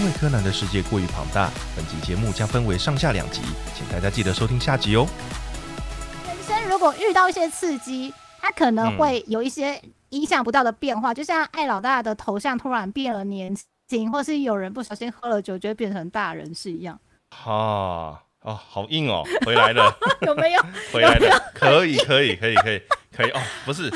[0.00, 3.42] 因为柯南的世界过于庞大，本集节目将分为上下两集，
[3.74, 5.06] 请大家记得收听下集哦。
[6.26, 8.10] 人生如果遇到一些刺激，
[8.40, 9.78] 它可能会有一些
[10.08, 13.54] 意想不到的变化，就像艾老大的头像突然变了年
[13.88, 16.98] 轻，或是有人不小心喝了酒就会变成大人是一样。
[17.28, 20.62] 哈哦，好硬哦， 回来了，有没有？
[20.90, 22.80] 回来了， 可以，可以，可以，可以，
[23.14, 23.40] 可以哦。
[23.66, 23.92] 不是，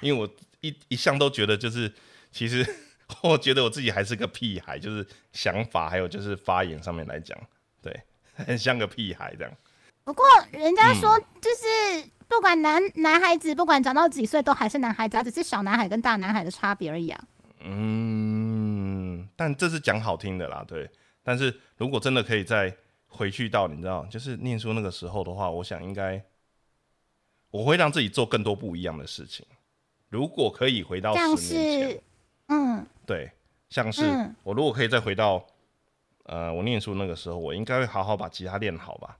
[0.00, 0.28] 因为我
[0.60, 1.90] 一一向都觉得，就是
[2.30, 2.62] 其实
[3.22, 7.38] 我觉得我自己还是个屁孩，就是想法还有就是发言上面来讲，
[7.82, 8.02] 对，
[8.34, 9.52] 很像个屁孩这样。
[10.04, 17.24] 不过人家说，就是不管男男孩子，不管长到几岁，都还是男孩子，只是小男孩跟大男孩的差别而已啊。
[17.60, 20.88] 嗯，但这是讲好听的啦，对。
[21.22, 22.74] 但是如果真的可以再
[23.06, 26.22] 回去到你知道，就是念书那个时候的话，我想应该
[27.50, 29.44] 我会让自己做更多不一样的事情。
[30.08, 32.02] 如果可以回到十年前，
[32.48, 33.30] 嗯，对，
[33.70, 34.02] 像是
[34.42, 35.46] 我如果可以再回到
[36.24, 39.16] 呃我念书那个时候，我应该会好好把吉他练好吧。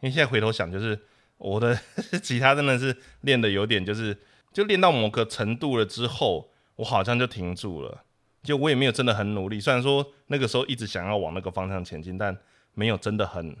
[0.00, 0.98] 因为现在回头想，就是
[1.38, 1.78] 我的
[2.22, 4.16] 吉他真的是练的有点，就是
[4.52, 8.04] 就练到某个程度了之后，我好像就停住了。
[8.42, 12.38] 就我也没有真的很努力，虽然说那个时候一直想要往那个方向前进，但
[12.74, 13.56] 没有真的很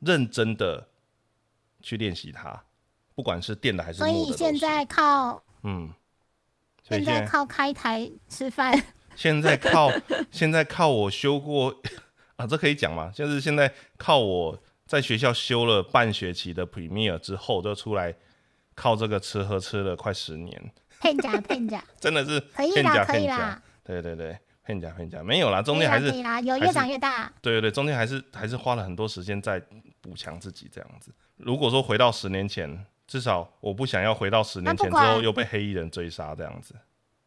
[0.00, 0.88] 认真的
[1.80, 2.62] 去练习它，
[3.14, 5.90] 不管是电的还是所以现在靠嗯，
[6.88, 8.72] 现在靠开台吃饭，
[9.14, 9.90] 现在靠
[10.30, 11.74] 现在靠我修过
[12.36, 13.10] 啊，这可以讲吗？
[13.14, 18.14] 就是现在靠我在学校修了半学期的 Premiere 之后，就出来
[18.74, 23.60] 靠这个吃喝吃了快十年，骗假骗假，真的是可以啦可以啦。
[23.84, 26.06] 对对对，骗假骗假没有啦，中间还是
[26.44, 27.32] 有越长越大。
[27.42, 29.60] 对对对，中间还是还是花了很多时间在
[30.00, 31.12] 补强自己这样子。
[31.36, 36.74] 如果说回到十年前，至少我不想要回到十年前之后又被黑衣人追杀这样子。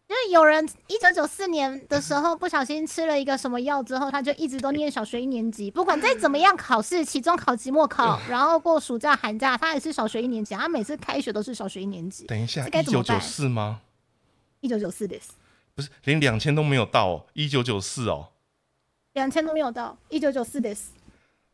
[0.07, 10.53] 就是有人一九九四年的时候不小心吃了一个什么药之后，他就一直都念小学一年级， 不管再怎么样考试，期中考、期末考， 然后过暑假、寒假，他也是小学一年级。
[10.53, 12.25] 他每次开学都是小学一年级。
[12.27, 13.79] 等一下，一九九四吗？
[14.59, 15.17] 一九九四的。
[15.73, 18.27] 不是连两千都没有到哦，一九九四哦，
[19.13, 20.75] 两千都没有到，一九九四的，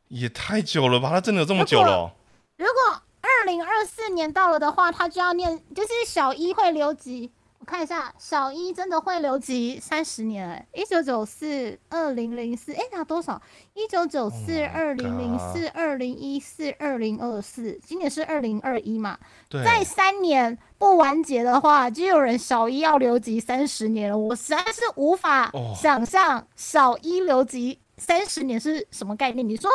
[0.07, 1.09] 也太久了吧？
[1.11, 2.11] 他真的有这么久了？
[2.57, 7.31] 如果二零二四年到了的话，他就要念，就是小一会留级。
[7.59, 13.41] 我看一下，小一真的会留级三十年哎，一九九四二零零四，哎，那多少？
[13.73, 19.17] 一九九四二零零四二零一四二零二四，今年是二零二一嘛？
[19.49, 24.17] 对，在三年不完结的话，就有人小一要留级三十年了。
[24.17, 29.47] 我实在是无法想象小一留级三十年是什么概念。
[29.47, 29.69] 你说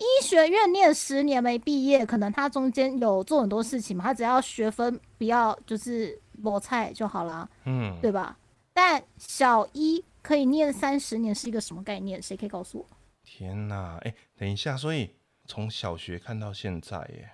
[0.00, 4.02] 医学院念十年没毕业，可能他中间有做很多事情嘛？
[4.06, 6.20] 他只要学分不要就是。
[6.42, 8.34] 菠菜就好了，嗯，对吧？
[8.72, 12.22] 但小一可以念三十年是一个什么概念？
[12.22, 12.86] 谁可以告诉我？
[13.22, 13.98] 天哪！
[14.04, 17.28] 哎，等一下，所以从小学看到现在，耶。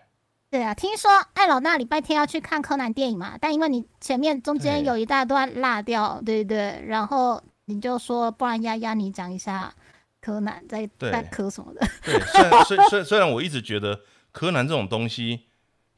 [0.50, 9.72] 对啊，听说艾老那礼拜天要去看柯南电影嘛，但因为你前面中间有一大段落掉，对对，然后你就说，不然丫丫你讲一下
[10.26, 11.86] 柯南在在柯什么的。
[12.02, 14.00] 对，虽然虽虽虽然我一直觉得
[14.32, 15.42] 柯南这种东西，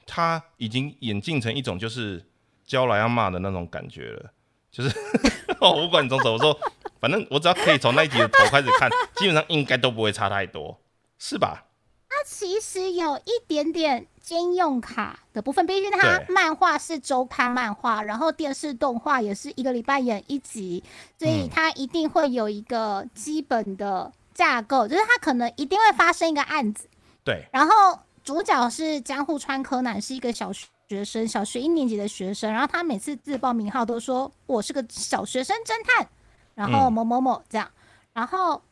[0.07, 2.25] 他已经演进成一种就是。
[2.69, 4.31] 教来要骂的那种感觉了，
[4.71, 4.95] 就是
[5.59, 6.55] 我不管你从什么时候，
[7.01, 10.79] 反正我只要可以从那一集的头开始看，基本上应该都不会差太多，
[11.19, 11.65] 是吧？
[12.11, 20.85] 它其实有一点点兼用卡的部分，毕竟它漫画是周刊漫画，然后电视动画也是一个礼拜演一集，
[21.19, 26.89] 所以它一定会有一个基本的架构，就是他可能一定会发生一个案子，
[27.25, 30.69] 对，然后主角是江户川柯南，是一个小学。
[30.89, 36.09] 学生小学一年级的学生，然后他每次自报名号都说我是个小学生侦探，
[36.55, 37.71] 然后某某某这样，
[38.15, 38.63] 然后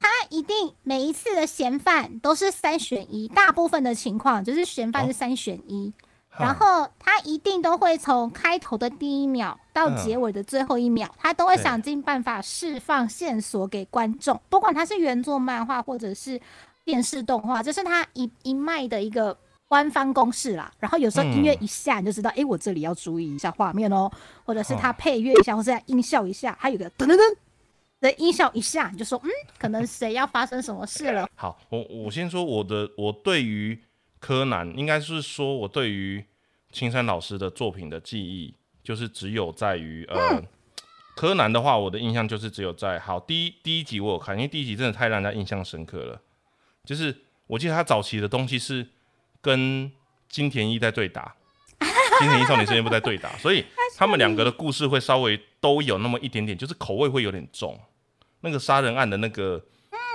[0.00, 5.92] 他一定每一次的嫌犯都是三选一，大部分的情况就是嫌犯是三选一，
[6.38, 16.40] 然后他一定都会从开头的第一秒到结尾的最后一秒，他都会想尽办法释放线索给观众，不管他是原作漫画或者是
[16.84, 19.36] 电视动画，这是他一一脉的一个。
[19.68, 24.12] 官方公式啦，然后有时候音乐一下你就知道，哎，我这里要注意一下画面哦，
[24.44, 27.36] 或者是他配乐一下，或者音效一下，还有个噔噔噔
[27.98, 31.26] 的音效一下，你就说，嗯，可能谁要发生什么事了。
[31.34, 33.82] 好，我我先说我的，我对于
[34.22, 36.24] 柯南，应该是说我对于
[36.70, 40.42] 青山老师的作品的记忆，就是只有在于，呃，
[41.14, 46.22] 柯南的话，我的印象就是只有在好第一第一集我有看，因为第一集真的太让人家印象深刻了，
[46.86, 47.14] 就是
[47.48, 48.86] 我记得他早期的东西是。
[49.44, 49.90] 跟
[50.28, 51.34] 金田一在对打，
[52.20, 53.64] 金田一少年事件部在对打，所以
[53.98, 57.76] 他们两个的故事会稍微都有那么一点点，就是口味会有点重。
[58.42, 59.60] 那个杀人案的那个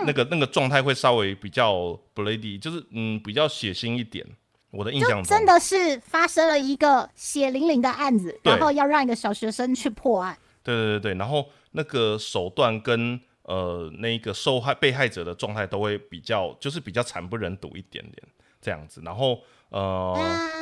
[0.06, 4.26] 那个那个状态会稍微比较 bloody，就是嗯比较血腥一点。
[4.70, 10.38] 我的印象中真的是发生了一个血淋淋的案子，然后要让一个小学生去破案。
[10.62, 18.16] 对对对对，然后那个手段跟呃那个受害被害者的状态都会比较就是比较惨不忍睹一点点
[18.62, 19.02] 这样子。
[19.06, 19.40] 然后
[19.70, 20.16] 呃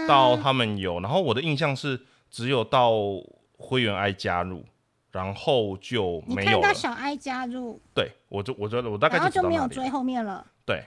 [0.08, 2.00] 到他们有，然后我的印象是
[2.30, 2.92] 只有到
[3.58, 4.64] 灰原哀加入，
[5.16, 6.74] 然后就没有了。
[6.74, 10.46] 小哀加入，对我就我觉得我大概就没有追后面了。
[10.66, 10.84] 对。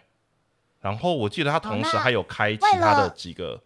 [0.83, 3.63] 然后我记得他同时还有开其他的几个，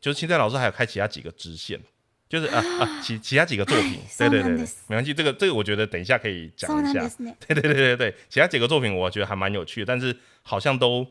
[0.00, 1.80] 就是现在老师还有开其他几个支线，
[2.28, 4.52] 就是啊啊其其他几个作品，对对对，
[4.88, 7.08] 没关系，这个这个我觉得等一下可以讲一下，
[7.46, 11.06] 对对对对对，其他几个作品我觉得还蛮有趣的，但是好像都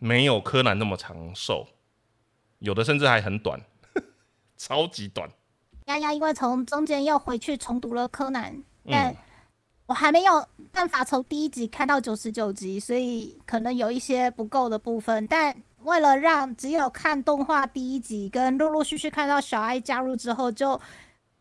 [0.00, 1.68] 没有柯南那么长寿，
[2.58, 3.60] 有的甚至还很短，
[4.58, 5.30] 超级短。
[5.86, 9.14] 丫丫因为从中间又回去重读了柯南，但。
[9.86, 10.42] 我还没有
[10.72, 15.26] 办法从第一集看到九十九集，所以可能有一些不够的部分。
[15.26, 20.80] 但为了让只有看动画第一集跟陆陆续续看到小爱加入之后就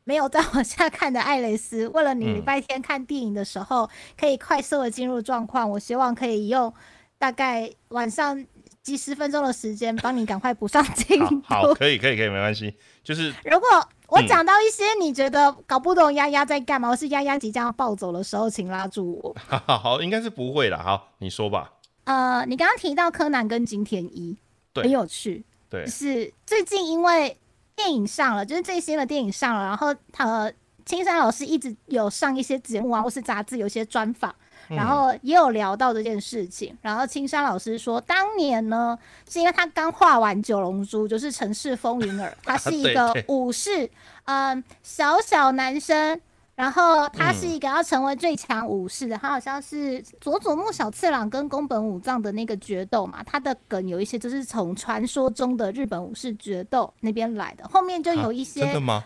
[0.03, 6.73] 没有再往下看的艾蕾丝，为了你礼拜天看电影的时候可以快速的进入状况，我希望可以用
[7.17, 8.45] 大概晚上
[8.83, 11.41] 几十分钟的时间帮你赶快补上 进度。
[11.45, 12.75] 好，可以，可以，可以，没关系。
[13.03, 13.67] 就是 如果。
[14.09, 19.35] 我讲到一些你觉得搞不懂丫丫在干嘛，或是丫丫即将要暴走的时候，请拉住我。
[19.65, 20.79] 好，应该是不会啦。
[20.83, 21.73] 好，你说吧。
[22.03, 24.37] 呃，你刚刚提到柯南跟金田一，
[24.75, 25.43] 很有趣。
[25.67, 27.35] 对，是最近因为
[27.75, 30.51] 电影上了，就是最新的电影上了，然后他
[30.85, 34.35] 青山老师一直有上一些节目啊，或是杂志有一些专访。
[34.75, 38.97] 然后也有聊到这件事情，然后青山老师说，当年呢
[39.29, 43.89] 是因为他刚画完《九龙珠》，就是《城市风云儿》，他是一个武士，
[44.25, 46.19] 嗯，小小男生，
[46.55, 59.03] 然后他是一个要成为最强武士的，他好像是佐佐木小次郎跟宫本武藏的那个决斗嘛，他的梗有一些就是从传说中的日本武士决斗那边来的，后面就有一些真的吗？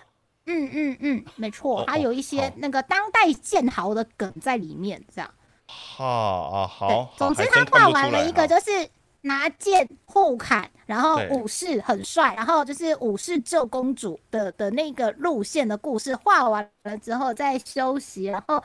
[0.49, 5.29] 嗯嗯嗯，没错，他有一些那个当代剑豪的梗在里面，这样。
[5.67, 6.05] 好
[6.49, 7.13] 啊，好。
[7.17, 8.89] 总之他画完了一个，就是
[9.21, 18.63] 拿剑互砍，然后武士很帅，然后就是武士救公主的的那个路线的故事画完了之后再休息，然后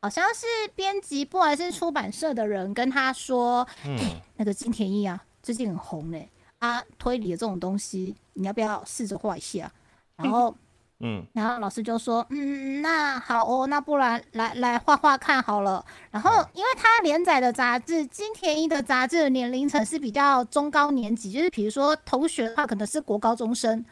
[0.00, 3.98] 好像是编辑部还是出版社的人跟他说，嗯，
[4.36, 9.70] 那个金田一啊，最近很红嘞，啊，推理的这种东西，你要不要试着画一下？
[10.16, 10.54] 然后。
[11.02, 15.82] 嗯，然后老师就说，嗯，那好哦，那不然来来画画看好了。
[16.10, 23.82] 然后，因为他连载的杂志金田一的杂志的年龄层是比较中高年级，就是比如说同学的话，可能是国高中生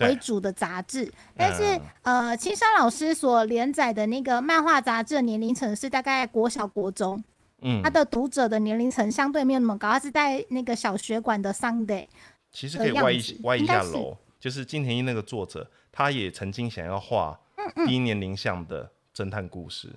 [0.00, 1.10] 为主的杂志。
[1.34, 7.24] 但是，呃，青山老师所连载的那个漫画杂志的年龄层是大概国小国中，
[7.62, 12.08] 嗯，他的读者的年龄层相对没有那么高，他是在那个小学馆的 Sunday。
[12.52, 15.66] 其实可以歪一歪一下楼，就是金田一那个作者。
[15.98, 17.36] 他也曾经想要画
[17.84, 19.96] 低年龄向的侦探故事，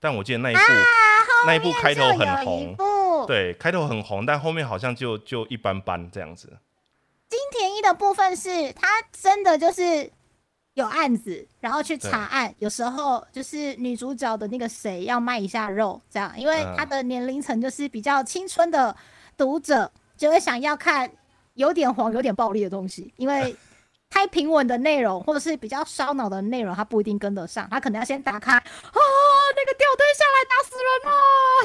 [0.00, 0.60] 但我记得那一部
[1.46, 2.76] 那一部开头很红，
[3.28, 6.58] 对，开头很红，但后面好像就就一般般这样子。
[7.28, 10.10] 金田一的部分是他真的就是
[10.74, 18.96] 有案子，然后去查案，有时候就是女主角的那个谁要卖一下肉，这样，因为他的年龄层就是比较青春的
[19.36, 21.08] 读者，就会想要看
[21.54, 23.54] 有点黄、有点暴力的东西，因为。
[24.12, 27.66] 太平稳的内容，或者是比较烧脑的内容，他不一定跟得上。
[27.70, 28.62] 他可能要先打开，啊，
[29.56, 31.12] 那个吊灯下来打死人了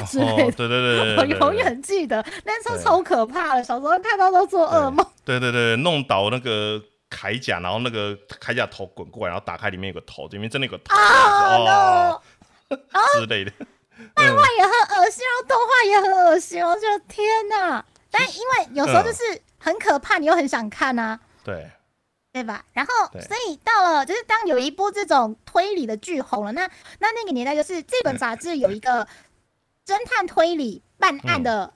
[0.08, 0.56] 之类的。
[0.56, 0.80] 对对
[1.16, 5.06] 对， 我永远记得那时候超可怕的，小时候看到都做噩梦。
[5.26, 12.22] 对对对，弄倒那个铠甲，然后那个铠甲头滚过来，然后打开里面有个头，里面真的有个头哦
[13.20, 13.52] 之类的。
[14.16, 17.84] 漫画也很恶心，然后动画也很恶心，我觉得天哪！
[18.10, 19.24] 但因为有时候就是
[19.58, 21.20] 很可怕，你又很想看啊。
[21.44, 21.70] 对。
[22.34, 22.64] 对吧？
[22.74, 26.70] 然后，所以到了就是当有一部这种推理的剧红了，那
[27.00, 29.08] 那那个年代就是这本杂志有一个
[29.86, 31.74] 侦探推理办案的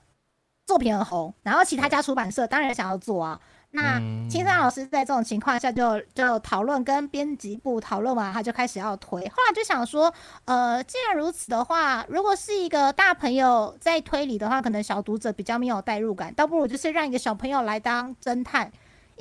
[0.64, 3.40] 作品很红，然后其他家出版社当然想要做啊。
[3.74, 9.26] 那青山老师在这种情况下就就讨论跟编辑部讨论完，他就开始要推。
[9.30, 10.12] 后来就想说，
[10.44, 18.70] 呃，既然如此的话，如果是一个大朋友在推理的话，可能小读者比较没有代入感，倒不如就是让一个小朋友来当侦探。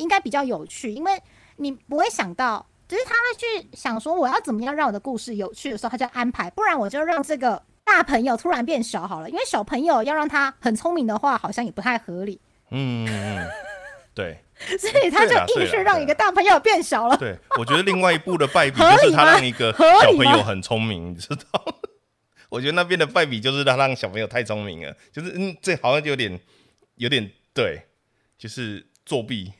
[0.01, 1.21] 应该比较有趣，因为
[1.57, 12.41] 你不会想到，就是他会去想说我要怎么样让我的故事有趣的时候，他就安排，不然我就让这个大朋友突然变小好了，因为小朋友要让他很聪明的话，好像也不太合理。
[12.71, 13.07] 嗯，
[14.13, 14.43] 对，
[14.79, 17.17] 所以他就硬是让一个大朋友变小了。
[17.17, 21.79] 对，我觉得另外一部的败笔就是他让一个小朋友很聪明，你知道？
[22.49, 26.39] 我觉得那边的败笔就是他让小朋友太聪明了，就是嗯，这好像就有点
[26.95, 27.81] 有点对，
[28.37, 29.53] 就是作弊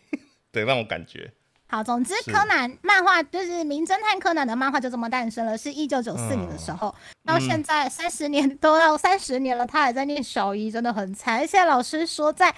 [0.51, 1.31] 的那种感觉。
[1.67, 6.93] 好，总之柯南漫画就是《名侦探柯南》的漫画就这么诞生了，是一九九四年的时候，
[7.25, 11.39] 到现在三十年都要三十年了，他还在念小一，真的很惨。
[11.39, 12.53] 而且老师说，在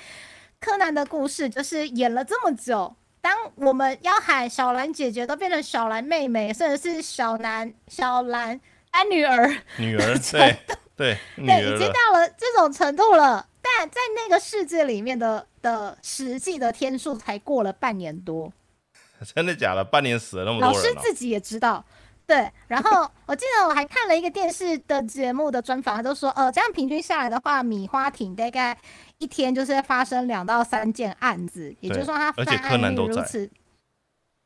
[0.60, 8.60] 柯南的故事就是演了这么久，当我们要喊小兰姐姐，都变成小兰妹妹，甚至是小兰小兰
[8.90, 9.48] 安女儿，
[9.78, 10.58] 女儿对
[10.96, 13.46] 对对，已经到了这种程度了。
[13.78, 18.52] 但在那个世界里面的的实际的天数才过了半年多。
[19.36, 19.84] 真的假的？
[19.84, 21.84] 半年死了那么多人，老师自己也知道。
[22.26, 28.78] 对，然后 我记得我还看了一个电视的节目的专访，他都说，呃，这样平均下来的话，米花町大概
[29.18, 33.50] 一天就是发生两到三件案子，也就是说他犯案率如此，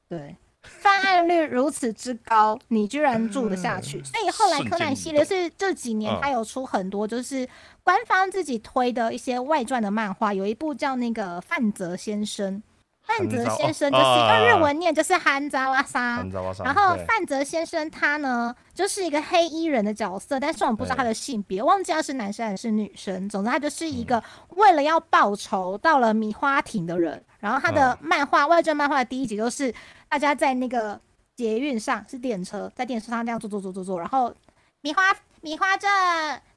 [0.09, 0.35] 对，
[0.79, 4.03] 犯案率如此之高，你居然住得下去？
[4.03, 7.47] 所以后来柯南系列是这几年他有出很多，就是
[7.83, 12.61] 官方自己推的一些外传的漫画，有一部叫那个范泽先生。
[13.03, 16.25] 范泽先生就是用日文念就是汉扎瓦沙，
[16.61, 23.29] 然后范泽先生他呢就是一个黑衣人的角色，但是我们不知道他的性别，忘记他是男生还是女生。
[23.29, 27.23] 总之他就是一个为了要报仇到了米花町的人。
[27.39, 29.73] 然后他的漫画外传漫画的第一集就是
[30.09, 30.99] 大家在那个
[31.35, 34.33] 捷运上是电车，在电车上这样坐坐坐坐坐，然后
[34.81, 35.89] 米花米花镇。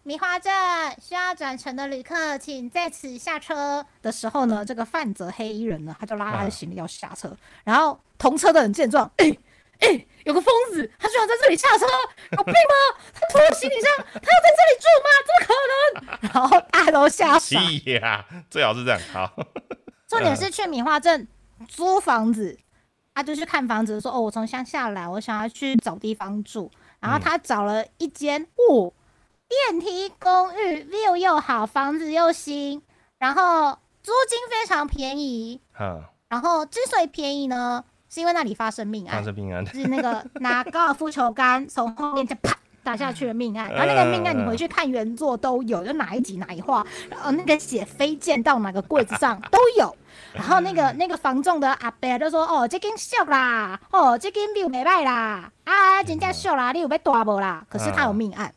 [0.02, 0.50] 米花镇
[1.00, 9.36] 需要转乘的旅客，请在此下车的时候呢，这个范泽黑衣人呢，他就拉他的行李要下车，然后同车的人见状， 哎
[9.80, 11.84] 哎，有个疯子，他居然在这里下车，
[12.32, 12.98] 有病吗？
[13.12, 15.08] 他拖行李箱，他要在这里住吗？
[15.26, 16.32] 怎么可能？
[16.32, 17.60] 然后大家都吓傻。
[17.92, 18.98] 呀，最好是这样。
[19.12, 19.30] 好，
[20.08, 21.28] 重点是去米花镇
[21.68, 22.58] 租房子，
[23.14, 28.92] 他就去看房子，说哦，我从乡下来，我想要去找地方住，然后他找了一间哦。
[29.48, 32.80] 电梯公寓，view 又好，房子又新，
[33.18, 35.60] 然后租金非常便宜。
[36.28, 43.70] 然后之所以便宜呢，是因为那里发生命案，发生命案是那个拿高尔夫球杆从后面就啪打下去的命案。
[43.70, 49.96] 然后那个命案你回去看原作都有，就哪一集哪一话，然后那个血飞溅到哪个柜子上 都有。
[50.32, 57.64] 然后那个那个房仲的阿伯就说：“哦，这间秀啦，哦，这间 view 没卖啦，啊，真正秀啦，你有被打无啦？
[57.68, 58.52] 可是他有命案。”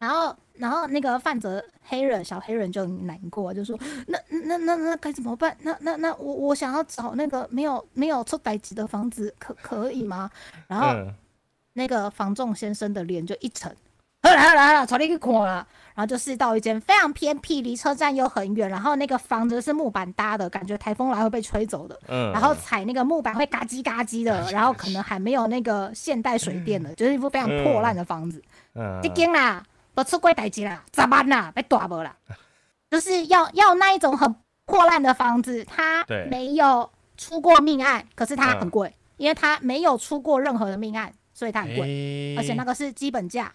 [0.00, 3.78] 然后，然后那个范泽黑人小黑人就难过，就说
[4.08, 5.56] ：“那那那那该怎么办？
[5.60, 10.30] 那那那我我想要找那个没有没有出歹级的房子，可可以吗？”
[10.66, 10.88] 然后
[11.72, 13.74] 那个房仲先生的脸就一沉，
[14.22, 15.66] 来了来了，朝那去看了。
[15.94, 21.98] 然后就是到一间非常偏僻，离车站又很远，然后那个房子是木板搭的，感觉台风来会被吹走的。
[22.08, 22.32] 嗯。
[22.32, 28.42] 然后踩那个木板会嘎叽嘎叽的，然后可能还没有那个现代水电的，就是一副非常破烂的房子。
[28.74, 29.00] 嗯。
[29.02, 29.64] 一间啦。
[29.92, 31.50] 不出过代志啦，咋办啦？
[31.52, 32.14] 被打无啦，
[32.88, 34.34] 就是要要那一种很
[34.64, 43.50] 破烂的房子，它没有出过命案，可是它很贵，因为它没有出过任何的命案，所以它很贵，而且那个是基本价。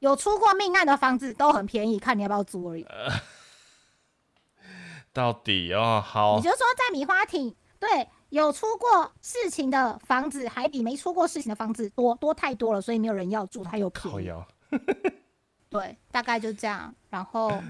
[0.00, 2.84] 有出过命案的房子都很便宜，看你要不要租而已。
[5.14, 14.32] 到底哦，好，你就说在米花町，对，有出过事情的房子还比没出过事情的房子多多太多了，所以没有人要住，它又便宜。
[15.70, 17.62] 对，大概就这样，然后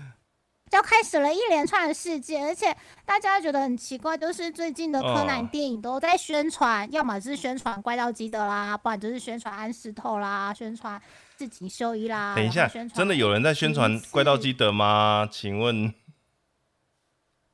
[0.70, 11.00] 就开始了一连串的事件，而且大家觉得很奇怪，就是最近的柯南电影都在宣传，要么是宣传怪盗基德啦，不然就是宣传安石透啦，宣传
[11.36, 12.34] 自己修一啦。
[12.34, 15.28] 等一下，真的有人在宣传怪盗基德吗？
[15.30, 15.92] 请问，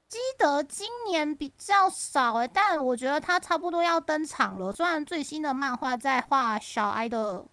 [0.08, 4.72] 基德今年比较少哎，但我觉得他差不多要登场了。
[4.72, 7.44] 虽然最新的漫画在画小哀的。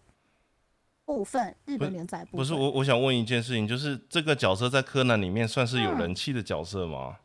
[1.13, 7.18] 部分日本连载不是我，我想问一件事情，就是这个角色在柯南里面算是有人气的角色吗？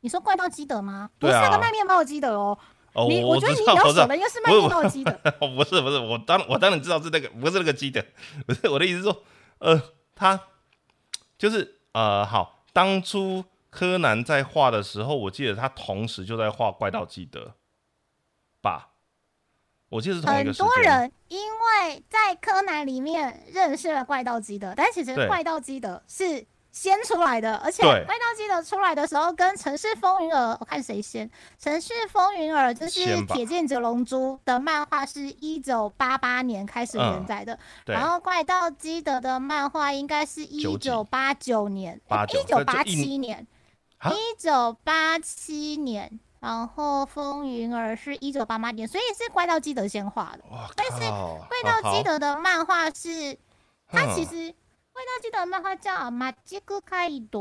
[0.00, 1.08] 你说怪盗基德吗？
[1.18, 2.58] 不是那个卖面包的基德哦。
[2.92, 5.12] 哦，我觉得你比较熟的应该是卖面包的基德。
[5.56, 8.04] 不是不是，我当我当然知道是那个，不是那个基德。
[8.46, 9.22] 不是我的意思说，
[9.60, 9.80] 呃，
[10.14, 10.38] 他
[11.38, 17.54] 就是呃，好，当初柯南在画的时候，我记得他同时就在画怪盗基德
[18.60, 18.89] 吧。
[19.90, 31.28] 我记得是同一个很多人因为在柯南里面认识了怪盗基德，但其实怪盗基德是先出来的，而且怪盗基德出来的时候跟城市风云儿，我看谁先？
[31.58, 43.44] 城市风云儿就是铁剑者龙珠的漫画是一九八八年开始连载的，然后怪盗基德的漫画应该是一九八九年，一九八七年，
[44.04, 46.20] 一九八七年。
[46.40, 50.44] 然后风云儿是一九八八年，所以是怪盗基德先画的。
[50.74, 53.38] 但是怪盗基德的漫画是，
[53.86, 54.52] 他其实
[54.92, 57.40] 怪盗基德的漫画叫《马吉克开斗》，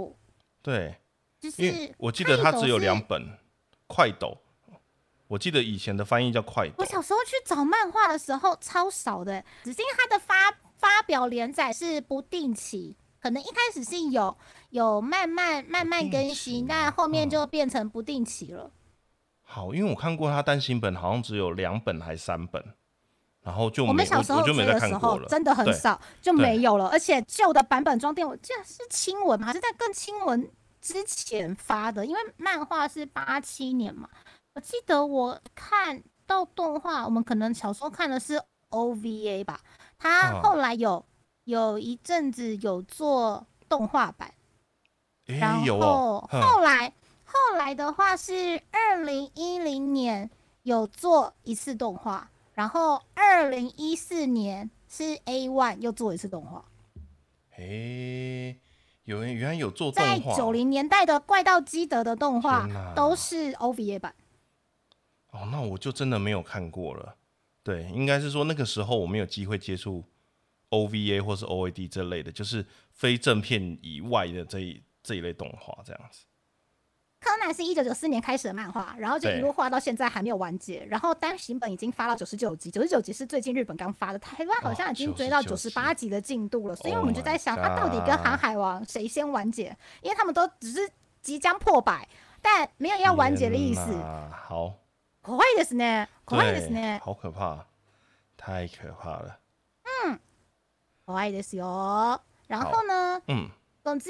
[0.62, 0.98] 对，
[1.40, 3.38] 就是我记得他只有两本，
[3.88, 4.38] 快斗。
[5.30, 6.74] 我记得以前的翻译叫快斗。
[6.80, 14.36] 我小时候去找漫画的时候超少的，只是因为它的发发表连载是不定期，可能一开始是有
[14.72, 18.72] 有慢慢慢慢更新，但后面就变成不定期了。
[19.52, 22.64] 好，因为我看过他单行本，好像只有两本还三本。
[23.42, 26.88] 然后就我们小时候就没的时候真的很少，就没有了。
[26.90, 30.48] 而且旧的版本装订，我记得是亲文还是在更亲文
[30.80, 32.06] 之前发的？
[32.06, 34.08] 因为漫画是八七年嘛。
[34.54, 38.40] 我记得我看到动画，我们可能小时候看的是
[38.70, 39.62] OVA 吧。
[39.98, 41.04] 他后来有
[41.46, 44.32] 有一阵子有做动画版，
[45.26, 46.94] 然后后来
[47.52, 50.30] 后来的话是二零一零年
[50.64, 52.30] 有做一次动画。
[52.54, 56.66] 然后二零一四年是 A One 又做一次动画，
[57.56, 58.60] 诶，
[59.06, 64.14] 有人原来有做在九零年代的怪盗基德的动画都是 OVA 版。
[65.32, 67.16] 哦，那我就真的没有看过了。
[67.64, 70.04] 对，应该是说那个时候我没有机会接触
[70.72, 76.26] OVA 或是 OAD 这类的，就是非正片以外的这一这一类动画这样子。
[77.20, 80.86] 柯南是一九九四年开始的漫画，然后就一路画到现在还没有完结。
[80.86, 86.76] 然后单行本已经发到九十九集，九十九集是最近日本刚发的，台湾好像已经追到九十八集的进度了。
[86.78, 89.76] 所以我们就在想，它到底跟航海王谁先完结？
[90.02, 90.90] 因为他们都只是
[91.22, 92.08] 即将破百，
[92.42, 93.82] 但没有要完结的意思。
[94.32, 94.74] 好，
[95.22, 97.66] 可爱的是呢，可爱的是呢，好可怕，
[98.38, 99.40] 太可怕了。
[100.06, 100.20] 嗯，
[101.06, 102.22] 可爱的是哟。
[102.48, 103.50] 然后呢，嗯，
[103.84, 104.10] 总之。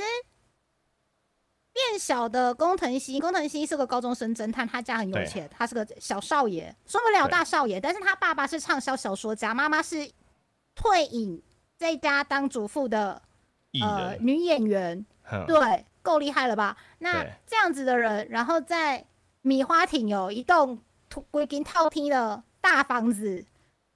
[1.80, 10.12] 变小的工藤新，工藤新是个高中生侦探，他家很有钱，他是个小少爷，说不了大少爷，但是他爸爸是畅销小说家，妈妈是
[10.76, 11.42] 退隐
[11.78, 13.22] 在家当主妇的
[13.82, 15.06] 呃女演员，
[15.48, 16.76] 对，够厉害了吧？
[16.98, 19.06] 那这样子的人，然后在
[19.42, 20.80] 米花町有一栋
[21.32, 23.46] 规金套厅的大房子，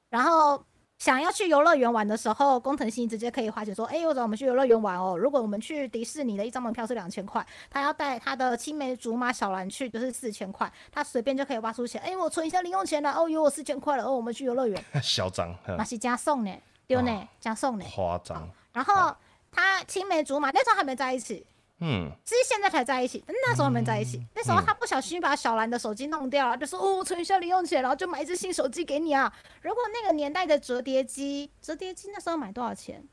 [0.09, 0.63] 然后。
[1.03, 5.17] 想要去游乐园玩的时候，工藤新直接可以花钱说：“哎，我找我们去游乐园玩哦。
[5.17, 12.01] 如果我们去迪士尼的一张门票是两千块，他要带他的青梅竹马小兰去就是四千块，他随便就可以挖出钱。
[12.03, 14.81] 哎，我存一下零用钱了，哦，有我四千块了，哦，我们去游乐园。
[15.03, 16.55] 嚣张， 那是加送呢，
[16.87, 18.49] 丢呢，加送呢，夸张。
[18.71, 19.13] 然后
[19.51, 21.45] 他青梅竹马那时候还没在一起。”
[21.85, 24.25] 嗯，其实现在才在一起，那时候没在一起。
[24.33, 33.05] 那时候他不小心把小兰的手机弄掉了，就说：“哦，存一下零用钱，然后就买一只新手机给你啊。”如果那个年代的折叠机，折叠机那时候买多少钱？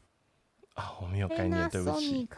[0.75, 2.29] 啊，我没有概念，对不起。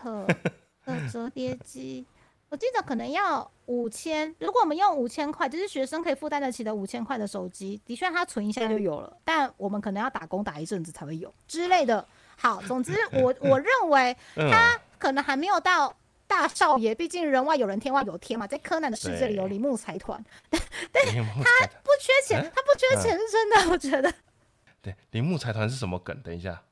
[0.86, 2.06] 的折叠机，
[2.48, 4.34] 我记得可能要五千。
[4.38, 9.14] 如果我们用五千块，就是学生可以负担得起的五千块的手机，的确他存一下就有了。
[9.22, 12.08] 但我们可能要打工打一阵子才会有之类的。
[12.38, 15.94] 好，总之 我我认为他可能还没有到。
[16.32, 20.18] 大少爷，毕竟人外有人，天外有天嘛，在柯南的世界里有铃木财团，
[20.50, 24.10] 但，他不缺钱，他不缺钱是真的，我觉得。
[24.80, 26.18] 对，铃木财团是什么梗？
[26.22, 26.62] 等一下，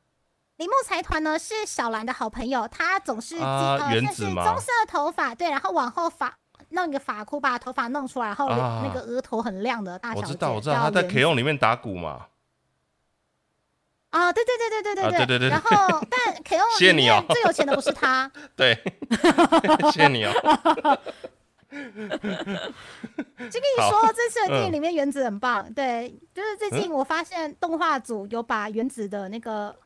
[0.57, 6.35] 铃木财团呢是小兰的好朋友，他总是呃，原子棕色头发，对，然后往后发
[6.71, 12.29] 弄一个发箍，把头发弄出来，然后那个额头很亮的大小姐，我知道，我知道，他在 K O 里面打鼓嘛。
[14.11, 15.49] 啊，对对对对对对对对对。
[15.49, 18.31] 然后，但 K O 谢谢你哦，最有钱的不是他。
[18.57, 18.77] 对，
[19.93, 20.33] 谢谢你哦。
[21.71, 25.73] 就跟你说，这次的电影里面原子很棒。
[25.73, 29.77] 对，就是最近我发现动画组有把原子的那个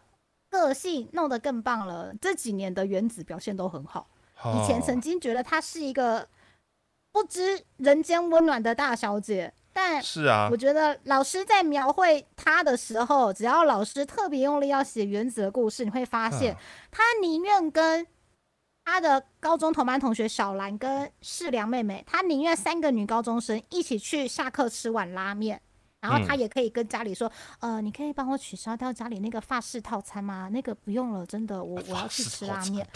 [0.48, 2.14] 个性弄得更棒了。
[2.20, 4.08] 这几年的原子表现都很好。
[4.54, 6.26] 以前曾经觉得她是一个
[7.12, 9.52] 不知人间温暖的大小姐。
[9.76, 16.56] 但是啊，我觉得老师在描绘他的时候，只要老师特别用力要写原子的故事，你会发现
[16.92, 18.06] 他宁愿跟
[18.84, 25.60] 他的高中同班同学小兰跟世良妹妹，他宁愿三个女高中生一起去下课吃碗拉面，
[26.00, 30.48] 然后他也可以跟家里说，呃，你可以帮我取消掉家里那个法式套餐吗？
[30.52, 32.86] 那个不用了，真的，我我要去吃拉面，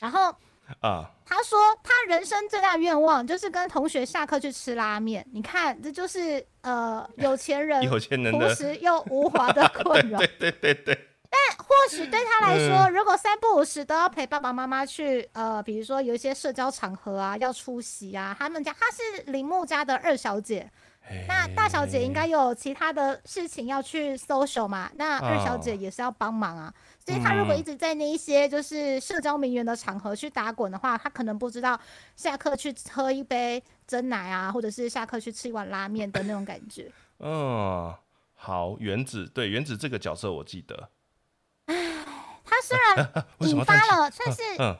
[0.00, 0.34] 然后。
[0.80, 5.26] 啊，他说他人生最大愿望就是跟同学下课去吃拉面。
[5.32, 10.18] 你看，这就是呃有钱人 有钱人朴实又无华的困扰。
[10.20, 11.08] 对对对对。
[11.30, 20.70] 但或许对他来说，如果三不五时都要陪爸爸妈妈去呃，比如说有一些社交场合啊，要出席啊，他们家他是铃木家的二小姐。
[21.26, 24.88] 那大小姐应该有其他的事情要去 social 嘛？
[24.94, 26.72] 那二小姐也是要帮忙啊。
[27.04, 31.78] 所以他如果一直在那一些就是社交名媛的场合去打滚的话，他可能不知道
[32.14, 36.90] 下课去喝一杯真奶啊，或者是下课去吃一碗拉面的那种感觉。
[37.18, 37.92] 嗯，
[38.34, 40.90] 好，原子对原子这个角色我记得。
[41.66, 42.04] 唉，
[42.44, 44.76] 他虽然 引发了，算是嗯。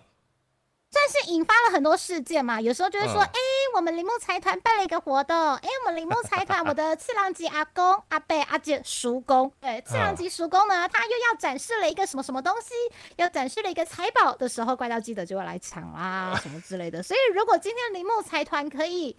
[0.94, 3.32] 算是引发了很多事件嘛，有时候就是说，哎，
[3.74, 12.74] 我们铃木财团办了一个活动，哎，我们铃木财团，我的次郎吉阿公、阿伯、阿姐、叔公，对，次郎吉叔公呢，他又要展示了一个什么什么东西，
[13.16, 17.02] 要展示了一个财宝的时候，怪盗基德就会来抢啦， 什么之类的。
[17.02, 19.16] 所以，如果今天铃木财团可以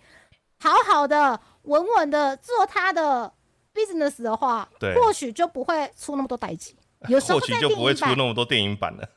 [0.59, 3.33] 好好的、稳稳的做他的
[3.73, 6.75] business 的话，对，或许就不会出那么多代际，
[7.07, 9.09] 有时候或许就不会出那么多电影版了。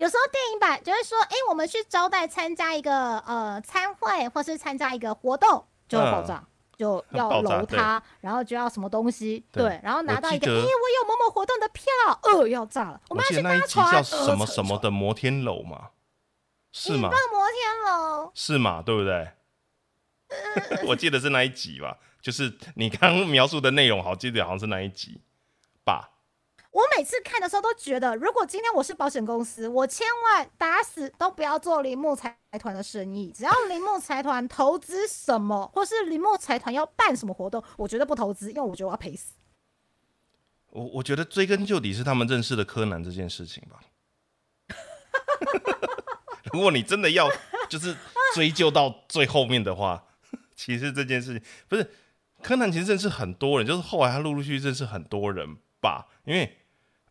[0.00, 6.42] 有时候电影版就会说，哎，我们去招待参加一个呃参会，或是参加一个活动，就要爆炸，
[6.74, 11.84] 就要楼他，然后就要什么东西，对，然后拿到一个，哎，我有某某活动的票，
[12.22, 15.90] 呃，要炸了，我们要去搭船，叫什么什么的摩天楼嘛，
[16.72, 17.10] 是吗？
[17.30, 18.82] 摩天楼是吗？
[18.82, 19.28] 对不对？
[20.88, 25.20] 我记得是那一集吧，就是你刚描述的内容，好记得好像是那一集吧。
[26.72, 33.32] 我每次看的时候都觉得，如果今天我是保险公司，我千万打死都不要做铃木财团的生意。
[33.32, 39.34] 只要铃木财团投资什么，或是铃木财团要办什么活动，我绝对不投资，因为我觉得我要赔死。
[40.68, 43.80] 我我觉得追根究底是他们认识的柯南这件事情吧。
[46.52, 47.28] 如果你真的要
[47.68, 47.96] 就是
[48.32, 50.04] 追究到最后面的话，
[50.54, 51.90] 其实这件事情不是
[52.40, 56.58] 柯南，其实认识很多人，就是后来他陆陆续续认识很多人吧，因为。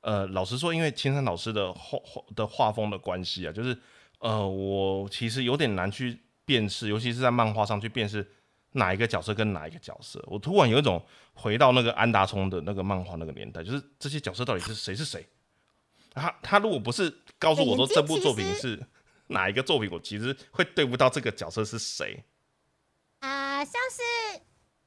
[0.01, 1.99] 呃，老实说，因为青山老师的画
[2.35, 3.77] 的画风的关系啊，就是
[4.19, 8.25] 呃，我其实有点难去辨识，尤其是在漫画上去辨识
[8.71, 10.23] 哪一个角色跟哪一个角色。
[10.27, 15.27] 我突然有一种回到那个安达充的那个漫画那个年代，就是这些角色到底是谁是谁？
[16.11, 18.81] 他他如果不是告诉我说这部作品是
[19.27, 22.23] 哪一个作品，我其实会对不到这个角色是谁。
[23.19, 24.41] 啊，像是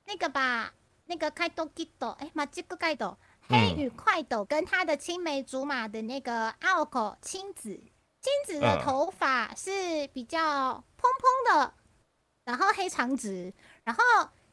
[0.06, 0.72] 那个吧，
[1.04, 3.18] 那个开多基多，哎，马吉克盖多。
[3.48, 7.70] 黑羽快斗跟他的青梅竹马的那个奥口青子，
[8.20, 11.74] 青子的头发是比较蓬蓬的，
[12.44, 13.52] 然后黑长直，
[13.84, 14.02] 然后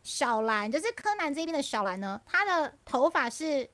[0.03, 3.69] 小兰就是柯南这边的小兰呢，她的头发是。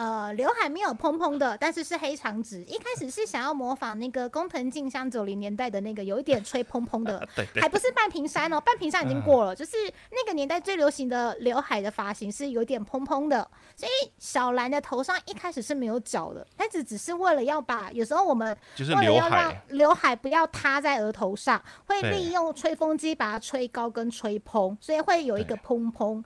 [0.00, 2.64] 呃，刘海没有蓬蓬的，但是是黑长直。
[2.64, 9.76] 一开始是想要模仿那个工藤静香九零年代的那个有一点吹蓬蓬的，对，还不是半平山哦，半平山已经过了，就是
[10.10, 13.46] 那个年代最流行的刘海的发型是有点蓬蓬的。
[13.76, 26.24] 所以小兰的头上一开始是没有角的，但是只是为了要把有时候我们就是为了要让刘海不要塌在额头上，会利用吹风机把它吹高跟吹蓬，所以会有一个蓬蓬。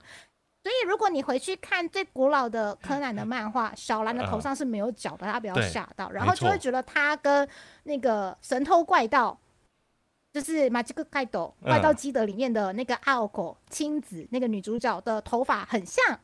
[0.65, 7.47] 所以，如果你回去看最古老的柯南的漫画，小兰的头上是没有角的，大家不要吓到，然后就会觉得他跟
[7.83, 9.39] 那个神偷怪盗，
[10.33, 16.19] 就是马吉克盖斗怪盗基德里面的那个奥狗青子那个女主角的头发很像。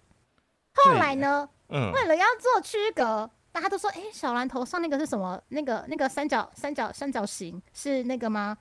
[0.73, 5.39] 后来呢，为了要做区隔，大家都说，哎，小兰头上那个是什么？
[5.49, 8.58] 那个那个三角三角三角形是那个吗？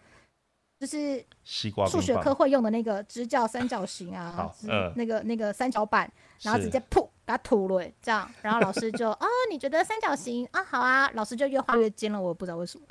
[0.81, 4.51] 就是数学科会用的那个直角三角形啊，
[4.97, 12.87] 那个那个三角板，然后直接噗把它吐了，这样，然后老师就 哦，你觉得三角形啊好啊，老师就越画越尖了，我不知道为什么。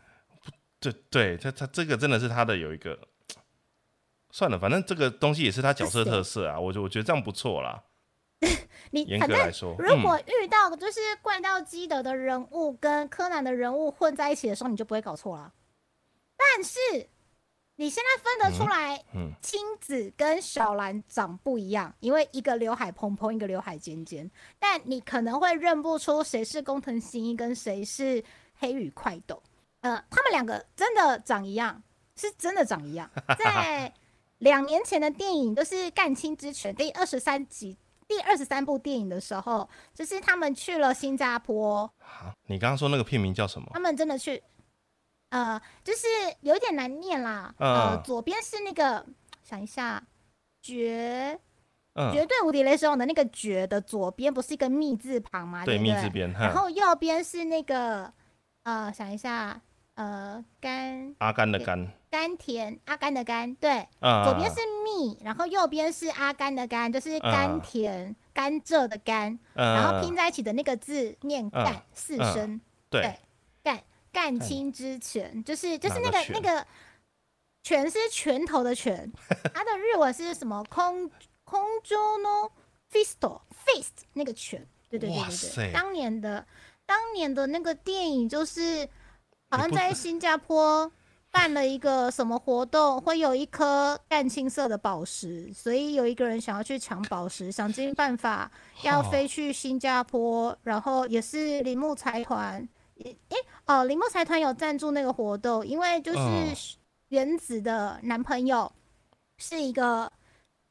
[0.80, 2.96] 对对，他他这个真的是他的有一个，
[4.30, 7.86] 算了，反正这个东西也是他角色特色啊，我就我觉得这样不错啦。
[8.92, 15.52] 你反正如果遇到就是怪盗基德的人物跟柯南的人物混在一起的时候，你就不会搞错了。
[16.38, 17.10] 但是。
[17.80, 19.02] 你现在分得出来，
[19.42, 24.30] 青子跟小兰长不一样，因为一个刘海蓬蓬，一个刘海尖尖。
[24.60, 28.22] 但你可能会认不出谁是工藤新一，跟谁是
[28.58, 29.42] 黑羽快斗。
[29.80, 31.82] 呃，他们两个真的长一样，
[32.18, 33.10] 是真的长一样。
[33.40, 33.94] 在
[34.40, 37.78] 两年前的电影，就是《干青之拳》第二十三集、
[38.10, 41.90] 第二十三部电影的时候，就是他们去了新加坡。
[42.00, 43.70] 好，你刚刚说那个片名叫什么？
[43.72, 44.44] 他们真的去。
[45.30, 46.08] 呃，就是
[46.42, 47.54] 有点难念啦。
[47.60, 49.06] 呃，左边是那个，
[49.44, 50.04] 想一下，
[50.62, 51.40] 绝，
[52.12, 55.64] 绝对无敌雷神王的那个绝的左边不是一个密字旁吗？
[55.66, 56.32] 对，密字边。
[56.34, 58.12] 然后右边是那个，
[58.64, 59.62] 呃，想一下，
[59.94, 73.16] 呃，甘，阿甘的甘，甘甜，阿甘的甘，对，左边是蜜，然后右边是阿甘的甘，就是甘甜甘蔗的甘，然后拼在一起的那个字念干四声，对。
[74.12, 76.66] 干青之拳就是就是那个那个
[77.64, 79.12] 拳是拳头的拳，
[79.54, 80.64] 它的日文是什么？
[80.70, 81.10] 空
[81.44, 82.30] 空中呢
[82.92, 83.20] ？fist
[83.66, 85.74] fist 那个拳，对对对对对。
[85.74, 86.46] 当年的
[86.86, 88.88] 当年的那个电影就是
[89.50, 90.92] 好像在新加坡
[91.32, 98.50] 办了一个什么活动，会有一颗淡青色的宝石，所以有一个人想要去抢宝石，想尽办法
[98.84, 102.68] 要飞去新加坡，然后也是铃木财团。
[103.04, 103.16] 诶
[103.70, 106.74] 哦，林木财团有赞助那个活动，因为就是
[107.10, 108.72] 原子的男朋友
[109.38, 110.12] 是一个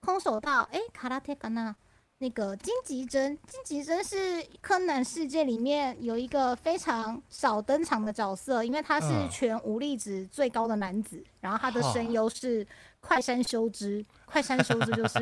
[0.00, 1.76] 空手道，哎，卡拉特卡纳。
[2.20, 12.66] 那个金吉珍，金吉珍是柯南世界里面有一个非常少登场的角色，因为他是全武力值最高的男子，然后他的声优是
[13.00, 15.18] 快山修之，快山修之就是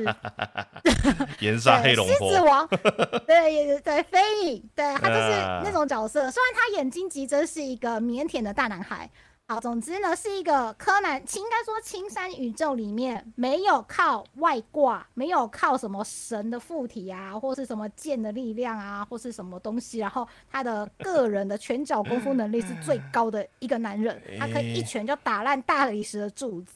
[1.40, 2.66] 岩沙黑龙狮子王，
[3.26, 5.30] 对对飞影，对他就是
[5.64, 9.08] 那种角色，虽然他演金吉真是一个腼腆的大男孩。
[9.48, 26.72] 好，总之呢，是一个柯南，应该说青山宇宙里面没有靠外挂，没有靠什么神的附体啊，或是什么剑的力量啊，或是什么东西，然后他的个人的拳脚功夫能力是最高的一个男人，他可以一拳就打烂大理石的柱子，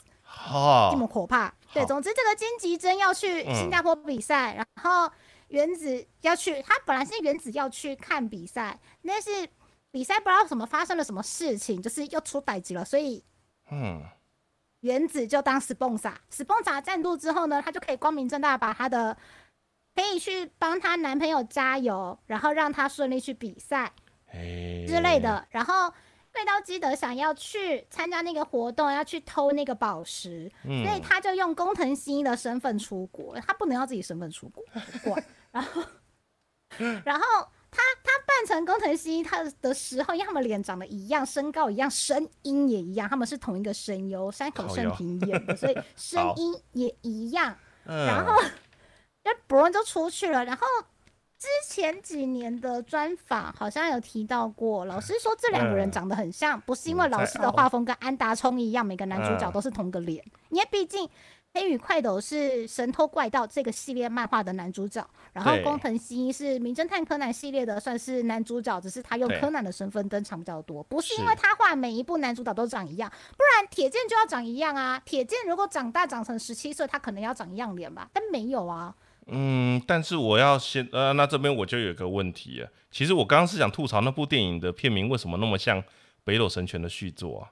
[0.93, 1.53] 这么可怕。
[1.73, 5.11] 对，总之这个金吉珍要去新加坡比赛，然后
[5.49, 9.49] 原子要去，他本来是原子要去看比赛，但是。
[9.93, 13.25] 比赛不知道什么发生了什么事情，就是又出歹机了，所以，
[13.73, 14.01] 嗯，
[14.83, 19.17] 原子就当 sponsor，sponsor 赞助之后呢，他就可以光明正大把他的
[19.97, 23.91] 可以去帮他男朋友加油，然后让他顺利去比赛
[24.87, 25.45] 之类的。
[25.51, 25.93] 然后
[26.33, 34.65] 贵刀基德想要去参加那个活动，要去偷那个宝石，所以他就用工藤新一的身份出国，他不能要自己身份出国，
[35.05, 35.25] 怪。
[35.51, 35.83] 然后，
[37.05, 37.25] 然后。
[37.73, 47.57] 他他扮成工藤新一他的时候，因为他们脸长得一样，身高一样，声音也一样，他们是同一个声优山口胜平演的，所以 声音也一样。
[47.85, 48.43] 然后，
[49.23, 50.45] 那博文就出去了。
[50.45, 50.67] 然后
[51.41, 61.09] 之前几年的专访好像有提到过，老师说这两个人长得很像，不是因为老师的画风跟安达充一样，每个男主角都是同个脸，因为毕竟。
[61.53, 75.03] 黑羽快斗是神偷怪盗这个系列漫画的男主角，然后工藤新一是名侦探柯南系列的算是男主角，只是他用柯南的身份登场比较多，不是因为他画每一部男主角都长一样，不然铁剑就要长一样啊。
[75.05, 78.95] 铁剑如果长大长成十七岁，他可能要长一样脸吧，但没有啊。
[79.31, 82.69] 嗯，但是我要先呃，那这边我就有个问题啊。
[82.91, 85.83] 其实我刚刚是想吐槽那部电影的片名为什么那么像
[86.25, 87.51] 北斗神拳的续作啊？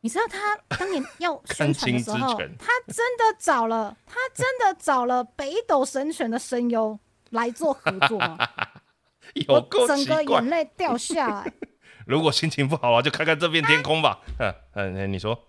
[0.00, 6.98] 你知道他当年要 宣传的时候，他真的找了他真的找了北斗神拳的声优
[7.30, 8.38] 来做合作吗？
[9.34, 11.52] 有够整个眼泪掉下来。
[12.06, 14.20] 如果心情不好啊，就看看这片天空吧。
[14.38, 15.46] 嗯嗯，你说。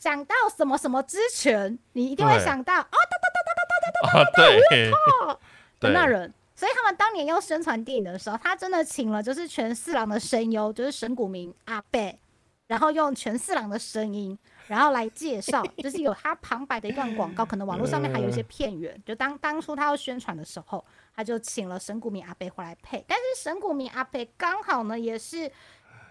[0.00, 5.38] 讲到什么什么之前，你一定会想到啊哒哒哒哒哒哒哒哒哒，
[5.78, 6.32] 对， 那人。
[6.56, 12.18] 所以他们当年要宣传电影的时候，他真的请了就是全四郎的声优，就是神谷明阿贝，
[12.66, 19.02] 然后用全四郎的声音，然后来介绍，就是有他旁白的一段广告，可能网络上面还有一些片源。
[19.06, 20.84] 就当当初他要宣传的时候，
[21.16, 23.02] 他就请了神谷明阿贝回来配。
[23.08, 25.50] 但是神谷明阿贝刚好呢，也是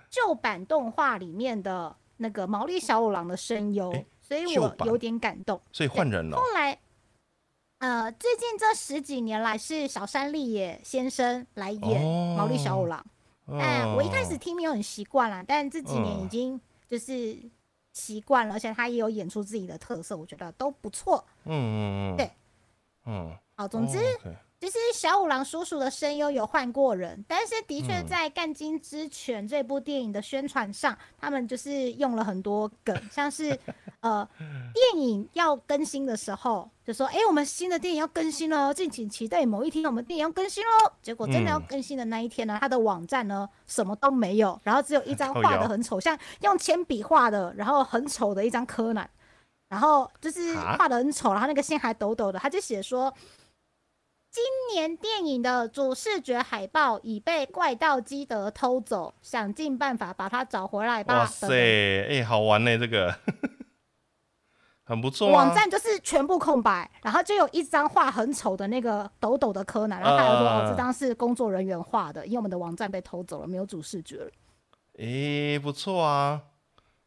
[0.09, 5.59] 旧版动画里面的那个毛利小五郎的声优，所以我有点感动。
[5.71, 6.37] 所以换人了。
[6.37, 6.79] 后来。
[7.79, 13.01] 呃，最近这十几年来是小山立野先生来演毛利小五郎。
[13.53, 17.37] 哎，我一开始听没有很习惯啦，但这几年已经就是
[17.93, 21.23] 习惯了，而且他也有演出自己的特色，我觉得都不错。
[21.45, 22.31] 嗯嗯嗯，对，
[23.05, 23.97] 嗯，好，总之。
[24.59, 33.57] 其实小五郎叔叔的声优有换过人，但是的确在《干金之犬》这部电影的宣传上，他们就是用了很多梗，像是
[34.01, 34.27] 呃
[34.73, 40.91] 电影要更新的时候，就说哎我们新的电影要更新了，敬请期待某一天我们电影要更新喽。
[41.01, 49.09] 结果真的要更新的那一天呢，他的网站呢什么都没有，然后只有一张画的很丑，像用铅笔画的，然后很丑的一张柯南，
[49.69, 53.13] 然后就是画的很丑，然后那个线还抖抖的，他就写说。
[54.39, 61.19] 今年电影的主视觉海报已被怪盗基德偷走，想尽办法把它找回来吧。
[61.19, 63.13] 哇塞，哎，好玩呢，这个
[64.85, 65.29] 很不错。
[65.29, 74.31] 网站就是全部空白，然后就有一张画很丑的那个抖抖的柯南，然后他说：“哦，这张是工作人员画的，因为我们的网站被偷走了，没有主视觉了。”
[74.97, 76.41] 哎，不错啊，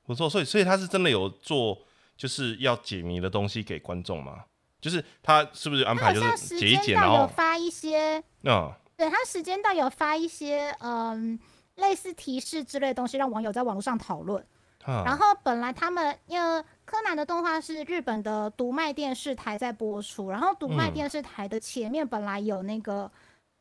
[0.03, 0.29] 不错。
[0.29, 1.79] 所以，所以他是真的有做，
[2.15, 4.45] 就是要解谜的东西给观众吗？
[4.83, 11.39] 就是他是不是安排就是剪一剪，然后发一些，嗯，对他时间到有发一些嗯
[11.77, 14.45] 类似提示之类的东西，让网友在网络上讨论。
[14.85, 23.11] 然后本来他们因为柯南的动画是日本的读卖电视台在播出，然后读卖电视台的前面本来有那个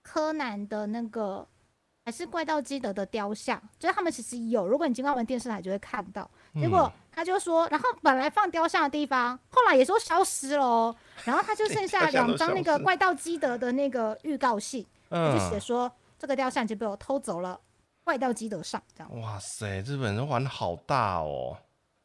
[0.03, 1.47] 柯南的那个。
[2.03, 4.67] 还是怪盗基德的雕像，就是他们其实有。
[4.67, 6.29] 如果你经过我们电视台，就会看到。
[6.55, 10.95] 结果他就说，然后本来放雕像的地方，后来也说消失了。
[11.25, 17.59] 然后他就剩下 两张那个怪盗基德的那个预告信，就写说这个雕像已经被我偷走了，
[18.03, 18.81] 怪盗基德上。
[18.95, 19.21] 这样。
[19.21, 21.55] 哇塞，日本人玩好大哦！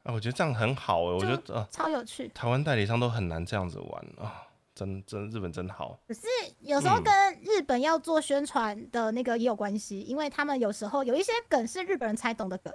[0.02, 2.28] 啊，我觉得这样很好哎，我觉得呃超有趣。
[2.28, 4.45] 台湾代理商都很难这样子玩啊，
[4.76, 5.98] 真真日本真好。
[6.06, 6.20] 可是
[6.60, 12.72] 有时候跟日本要做宣传的那个也有关系，因为他们有时候有一些梗是日本人才懂的梗。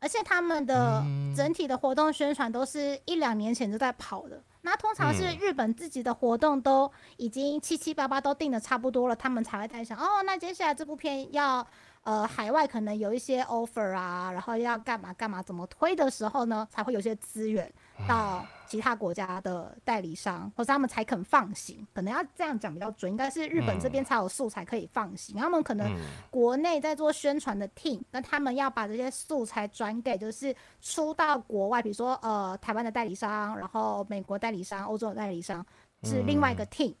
[0.00, 1.04] 而且他们的
[1.36, 11.66] 整体的活动宣传都是一两年前就在跑的，那通常是日本自己的活动都已经七七八八都定的差不多了，他们才会在想哦，那接下来这部片要。
[12.02, 17.70] 呃，海外可能有一些 offer 啊，然后要干嘛干嘛，怎么推的时候呢，才会有些资源
[18.08, 21.86] 到其他国家的代理商，或者他们才肯放行。
[21.92, 25.36] 可能要这样讲比较准，应该是日本这边才有素材可以放行。
[25.36, 25.94] 他们可能
[26.30, 35.64] 国内在做宣传的 team，那他们要把这些素材转给，就是出到国外，比如说呃台湾的代理商，然后美国代理商、欧洲的代理商
[36.04, 36.94] 是另外一个 team。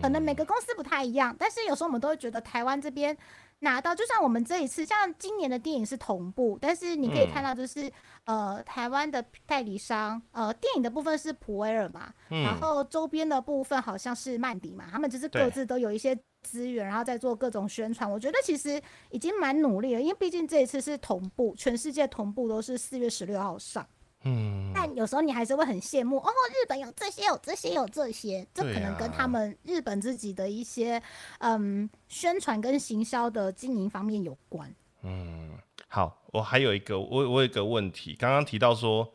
[0.00, 3.16] 可能每个公司不太一样，但是有时候我们都会觉得台湾这边。
[3.60, 7.90] 拿到，就像我们这一次，像今年的电影是同步，但是你可以看到，就是
[8.24, 18.10] 呃，台湾的代理商，呃，电影的部分是普威尔嘛，然后周边的部分好像是曼迪嘛，他们就是各自都有一些资源，然后在做各种宣传。
[18.10, 23.86] 我觉得其实已经蛮努力了，因为毕竟这一次是同步，全世界同步都是四月十六号上。
[24.26, 31.02] 嗯，但有时候你还是会很羡慕哦，日本有这些，有这些，有这些，这可能跟他们日本自己的一些
[31.40, 34.74] 嗯宣传跟行销的经营方面有关。
[35.02, 35.58] 嗯，
[35.88, 39.12] 好，我还有一个，我我有一个问题，刚刚提到说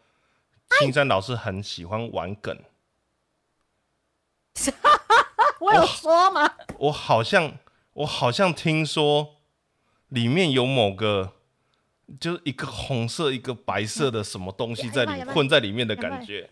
[0.80, 2.56] 青山老师很喜欢玩梗，
[5.60, 6.54] 我有说吗？
[6.78, 7.58] 我好像
[7.94, 9.38] 我好像听说
[10.10, 11.34] 里面有某个。
[12.20, 16.50] 就是一个红色、一个白色的什么东西在里混在里面的感觉，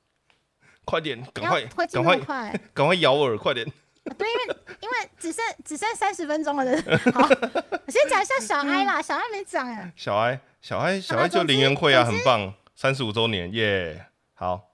[0.84, 3.66] 快点，赶快，赶快， 赶快咬耳，快点！
[4.16, 6.64] 对，因为因为只剩只剩三十分钟了。
[6.64, 6.76] 的，
[7.12, 14.64] 好，我先讲一下小哀啦，小哀没讲哎，小哀，小哀，小哀就林元会啊，很棒，三十五周年耶，好。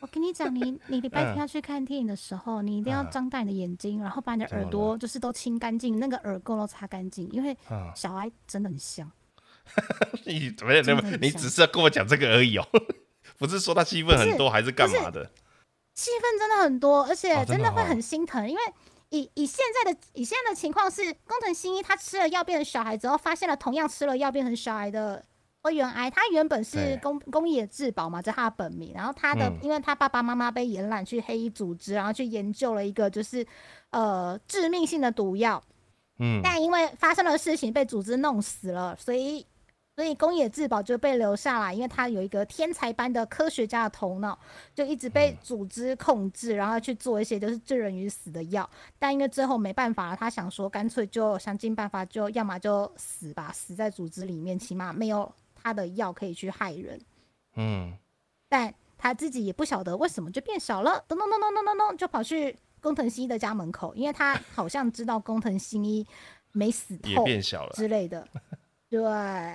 [0.00, 7.56] 我跟你讲，你你礼拜天要去看电影的时候，你一定要张大你的眼睛，然后把你的耳朵就是都清干净，那个耳垢都擦干净，因为
[7.94, 9.08] 小哀真的很香。
[10.26, 10.82] 你怎么样？
[10.82, 11.02] 怎么？
[11.20, 12.66] 你只是要跟我讲这个而已哦，
[13.38, 15.30] 不是说他戏份很多还是干嘛的？
[15.94, 18.62] 戏份真的很多，而且真的会很心疼，因为
[19.10, 25.22] 以以现在的以现在的情况是，工藤新一他吃了药变成小孩之后，发现了同样吃了药变成小孩的
[25.62, 33.46] 灰原哀，他原本是工工野志保嘛，这是他的本名，然后他的因为他爸爸妈妈被延揽去黑衣组织，然后去研究了一个就是
[33.90, 35.62] 呃致命性的毒药，
[36.18, 39.46] 嗯，但因为发生了事情被组织弄死了，所以。
[39.94, 44.38] 所以宫野志保就被留下来，因为他有一个天才般的科学家的头脑，
[44.74, 48.68] 就一直被组织控制，然后去做一些就是致人于死的药。
[48.98, 56.98] 但因为最后没办法了，他想说干脆就想尽办法，就要么就死吧，死在组织里面，起码没有他的药可以去害人。
[57.56, 57.92] 嗯，
[58.48, 66.06] 但他自己也不晓得为什么就变小了，咚咚咚咚咚咚咚就跑去工藤新一的家门口，因为他好像知道工藤新一
[66.52, 67.26] 没死透
[67.74, 68.26] 之类的。
[68.92, 69.02] 对，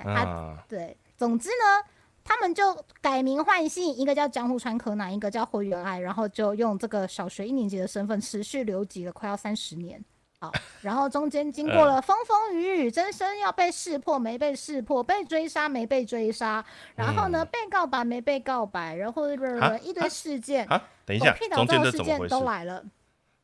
[0.03, 1.87] 他对，总之呢，
[2.23, 10.03] 他们就改名换姓，一个叫江户川柯南，一个叫灰原哀，然后就用这个小学一年级的身份持续留级了快要三十年。
[10.39, 19.29] 好，然后中间经过了风风雨雨，真身要被识破没被识破，被追杀没被追杀，然后呢被告白没被告白，然后
[19.83, 22.83] 一堆事件啊，等一下，中间的事件都来了。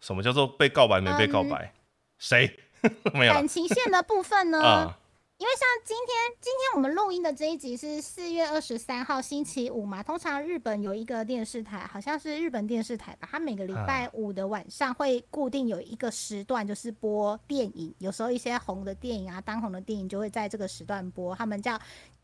[0.02, 1.72] 什么叫做被告白没被告白？
[2.18, 2.60] 谁
[3.14, 3.34] 没有？
[3.34, 4.94] 感情线的部分呢？
[5.44, 10.02] 因为像今天，今天我们录音的这一集是四月二十三号星期五嘛。
[10.02, 17.94] 通常日本有一个电视台，好像是日本电视台吧，它每个礼拜五的晚上会固定有一个时段，就是播电影。
[18.00, 21.36] 有时候一些红的电影啊，当红的电影就会在这个时段播。
[21.36, 21.78] 他们叫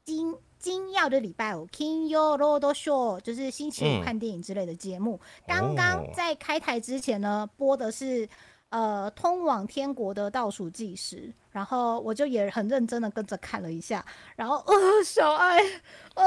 [0.05, 5.19] 金金曜的礼拜五，King Yo Road Show，就是星期五看电影之类的节目。
[5.45, 8.29] 刚刚在开台之前呢，播的是。
[8.69, 14.05] 呃，通往天国的倒数计时，然后我就也很认真的跟着看了一下，
[14.35, 15.57] 然后呃，小爱，
[16.13, 16.23] 呃，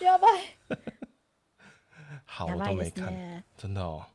[0.00, 0.26] 要拜，
[2.24, 4.06] 好，我都没看，真的哦。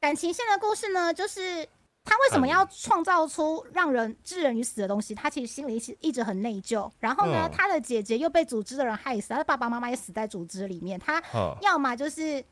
[0.00, 1.68] 感情线的故事呢，就是
[2.02, 5.14] 他为什么要创造出让人置人于死的东西？
[5.14, 6.90] 他其实心里一一直很内疚。
[6.98, 10.98] 然后呢，他的姐姐又被组织的人害死，他的爸爸妈妈也死在组织里面。
[10.98, 11.22] 他
[11.60, 12.42] 要么就是。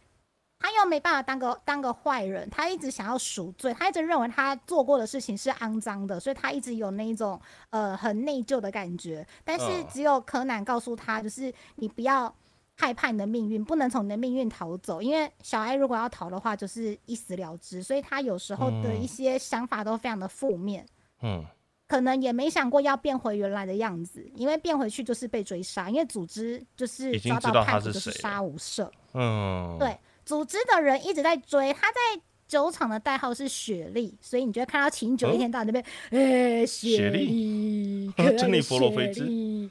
[0.59, 7.41] 他又没办法当个当个坏人，他一直想要赎罪，他一直认为他做过的事情是肮脏的，所以他一直有那一种
[7.71, 9.27] 呃很内疚的感觉。
[9.45, 12.35] 但是只有柯南告诉他，就是你不要
[12.75, 15.01] 害怕你的命运，不能从你的命运逃走。
[15.01, 17.83] 因为小爱如果要逃的话，就是一死了之。
[17.83, 20.87] 所以他有时候的一些想法都非常的负面。
[21.23, 21.45] 嗯，
[21.87, 25.89] 可能也没想过要变回原来的样子，因为变回去就是被追杀。
[25.89, 28.91] 因为组织就是抓到叛徒就是杀无赦。
[29.15, 29.97] 嗯，对，
[30.27, 39.25] 组织的人一直在追他，在酒厂的代号是雪莉，所以你就会看到秦九一天到晚那边，哎，雪莉， 珍妮佛洛菲兹。
[39.29, 39.71] 嗯，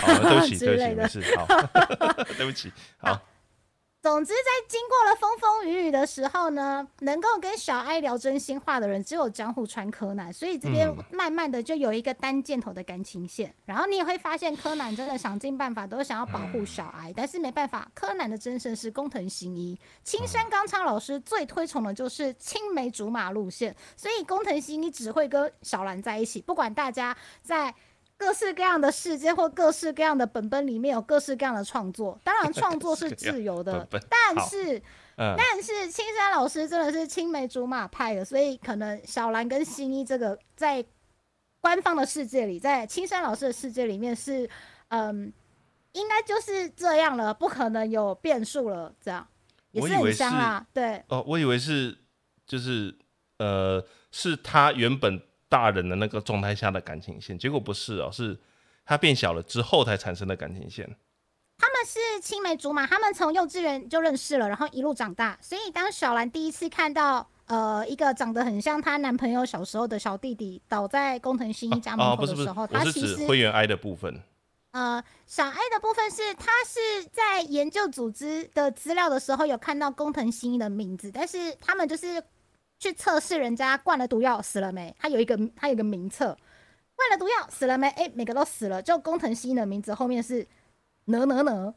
[0.00, 1.46] 好，对不起， 对不起，没事，好，
[2.38, 3.20] 对不起，好。
[4.00, 13.52] 总之，在经过了风风雨雨的时候呢，能够跟小爱聊真心话的人只有江户川柯南，所以这边慢慢的就有一个单箭头的感情线。
[13.64, 27.74] 然后你也会发现，柯南真的想尽办法都想要保护小爱，但是没办法，柯南的真身是工藤新一，青山刚昌老师最推崇的就是青梅竹马路线，所以工藤新一只会跟小兰在一起，不管大家在。
[28.18, 34.82] 各式各样的世界或各式各样的本本里面有各式各样的创作，当然创作是自由的，但是，
[35.16, 40.84] 但是青山老师真的是青梅竹马派的，所以可能小兰跟新一这个在
[41.60, 44.50] 官方的世界里，在青山老师的世界里面是，
[44.88, 45.32] 嗯，
[45.92, 49.24] 应该就是这样了，不可能有变数了，这样
[49.70, 51.96] 也是很香啊，对，哦，我以为是，
[52.44, 52.98] 就是
[53.38, 55.22] 呃，是他原本。
[55.48, 58.38] 大人的那个状态下的感情线，结果不是哦，是
[58.84, 60.84] 他变小了之后才产生的感情线。
[61.56, 65.38] 他们是青梅竹马，他们从幼稚园就认识了，然后一路长大。
[65.40, 74.22] 所以当小兰第一次看到呃一个长得很像她男朋友小时候的小弟弟倒在工藤新一家门口的时候，他其实灰原哀的部分。
[74.72, 82.22] 呃，小哀的部分是他是在研究组织的资料的时候有看到工藤新一的名字，但是他们就是。
[82.78, 84.94] 去测试人家灌了毒药死了没？
[84.98, 86.36] 他有一个他有一个名册，
[86.94, 87.88] 灌了毒药死了没？
[87.88, 88.80] 哎，每个都死了。
[88.82, 90.46] 就工藤新一的名字后面是
[91.06, 91.74] 哪哪哪，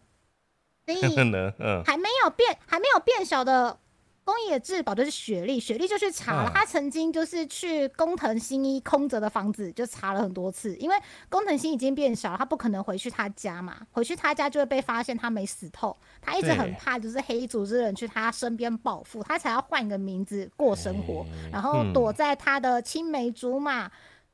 [0.86, 1.02] 所以
[1.86, 3.80] 还没有变还没有变小的。
[4.24, 6.52] 宫野志保就是雪莉，雪莉就去查了。
[6.54, 10.76] 她曾经就是去工藤新一空着的房子，就查了很多次。
[10.78, 10.96] 因为
[11.28, 13.78] 工藤新已经变小，他不可能回去他家嘛。
[13.92, 15.96] 回去他家就会被发现他没死透。
[16.22, 23.92] 他一直很怕，就是黑衣组织人去他身边报复，他才要换一个名字过生活，然后躲在他的青梅竹马。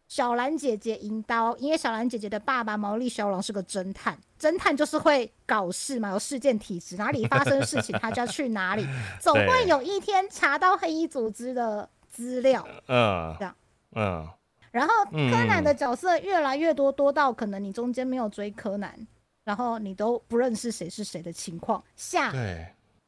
[0.07, 8.85] 小兰姐姐银刀，因为小兰姐姐的爸爸毛利小五郎是个侦探，侦探就是会搞事嘛，有事件体质，哪里发生事情他就要去哪里，
[9.19, 12.65] 总会有一天查到黑衣组织的资料。
[12.87, 13.55] 嗯，这样，
[13.95, 14.27] 嗯，
[14.71, 18.95] 然后柯南的角色越来越多，多到可能你中间没有追柯南，
[19.43, 22.31] 然后你都不认识谁是谁的情况下。
[22.31, 22.65] 对。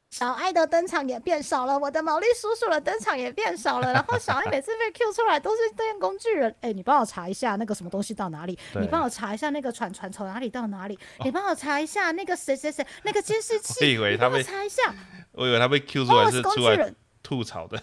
[0.09, 3.93] 小爱的登场也变少了，我的毛利叔叔的登场也变少了。
[3.93, 8.57] 然后小爱每次被 Q 出来都是电工具人，哎，你帮我查一下那个什么东西到哪里？
[8.81, 10.97] 你帮我查一下那个船船从哪里到哪里？
[11.23, 13.85] 你帮我查一下那个谁谁谁那个监视器？
[13.85, 14.93] 我以为他被查一下，
[15.33, 16.91] 我以为他被 Q 出来是出来
[17.21, 17.81] 吐槽的。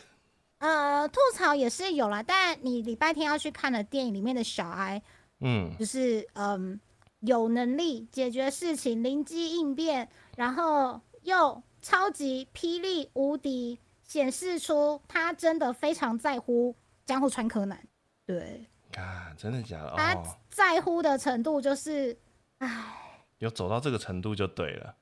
[0.58, 5.00] 呃，吐槽也是有了，但你礼拜天要去看的电影里面的小爱，
[5.40, 6.80] 嗯，就是嗯
[7.20, 11.62] 有能力解决事情，灵机应变，然后又。
[11.86, 16.74] 超级霹雳无敌，显示出他真的非常在乎
[17.04, 17.80] 江户川柯南。
[18.26, 18.66] 对
[18.96, 19.94] 啊，真的假的？
[19.96, 20.20] 他
[20.50, 22.18] 在乎的程度就是，
[22.58, 24.96] 唉，有走到这个程度就对了。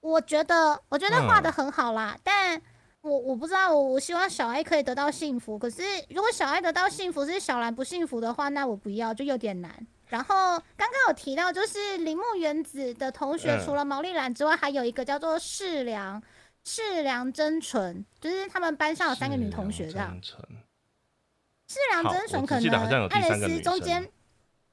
[0.00, 2.58] 我觉得，我觉得画的很好啦，但
[3.02, 5.58] 我我不知道，我我希望小爱可以得到幸福。
[5.58, 9.86] 可是如果小爱得到幸福，是小兰不幸福的话，那我不要，就有点难。
[10.10, 16.20] 然后刚刚有提到，就是铃木原子的同学，除了毛利兰之外，还有一个叫做世良
[16.64, 20.20] 世良真纯，就是他们班上有三个女同学这样。
[21.68, 24.10] 世良真纯可能爱蕾丝中间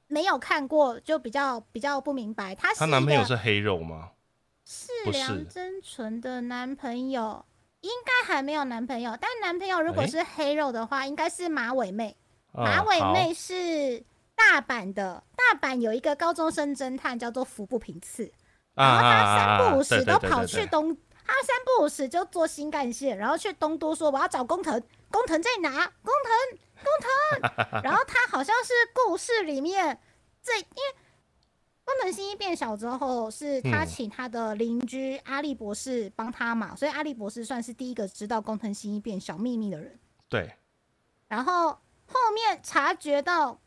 [0.08, 2.52] 没有看过，就比较比较不明白。
[2.56, 4.10] 她她男朋友是黑肉吗？
[4.64, 7.44] 世良真纯的男朋友
[7.80, 12.16] 应该还没有男朋友，但男朋友如果是黑肉的话，应该是马尾妹。
[12.52, 14.02] 马尾妹是。
[14.38, 18.32] 大阪的大阪有一个高中生侦探叫做服部平次，
[18.72, 24.80] 然后他三不五时都跑去东，他三不五时就坐新干线，然后去东都说我要找工藤，
[25.10, 25.70] 工藤在哪？
[25.70, 27.82] 工藤，工藤。
[27.82, 29.98] 然后他好像是故事里面
[30.40, 30.94] 最，因为
[31.84, 39.98] 工藤新一变小之后，是他请他的邻居阿笠博士帮他嘛，所以阿笠博士算是第一个知道工藤新一变小秘密的人。
[40.28, 40.54] 对。
[41.26, 41.70] 然后
[42.06, 43.60] 后面察觉到。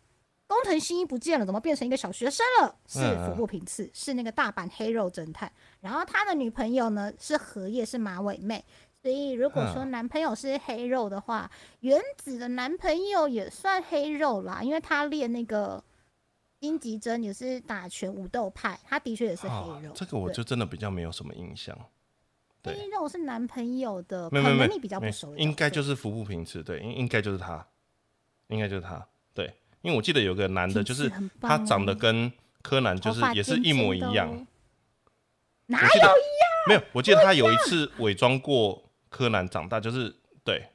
[0.52, 2.76] 工藤新一不见了，怎么变成一个小学生了？
[2.86, 5.50] 是服部平次，是那个大阪黑肉侦探。
[5.80, 8.62] 然后他的女朋友呢是荷叶，是马尾妹。
[9.02, 11.50] 所以如果说男朋友是黑肉的话，
[11.80, 15.82] 原子的男朋友也算黑肉啦，因为他练那个
[16.60, 19.94] 金吉真也是打拳武斗派，他的确也是黑肉。
[19.96, 21.74] 这个我就真的比较没有什么印象。
[22.62, 25.34] 黑肉是男朋友的，没有没有，你比较不熟。
[25.38, 27.66] 应该就是服部平次，对，应应该就是他，
[28.50, 29.52] 应该就是他，对，
[29.82, 31.12] 因为我记得有个男的，就是
[31.42, 34.46] 他长得跟柯南就是也是一模一样。
[35.68, 36.12] 哪有一样？
[36.68, 40.68] 没有，我记得他有一次伪装过柯南长大，就是对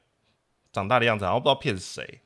[0.71, 2.21] 长大的样子，然后不知道骗谁。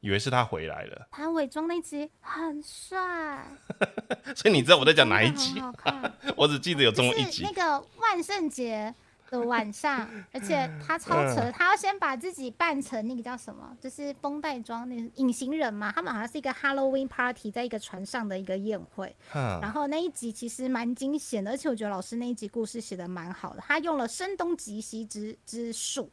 [0.00, 1.08] 以为是他回来了。
[1.10, 3.44] 他伪装那集很帅，
[4.36, 5.60] 所以你知道我在讲哪一集？
[6.36, 7.42] 我只记得有这么一集。
[7.42, 8.94] 那个万圣节
[9.30, 15.92] 的晚上，而且他超扯，他要先把自己扮成那个叫什么，就是绷带装那隐形人嘛。
[15.92, 19.14] 他们好像是一个 Halloween party，在一个船上的一个宴会。
[19.32, 26.10] 然后那一集其实蛮惊险的，而且我觉得老师那一集故事写的蛮好的，他用了声东击西之之术。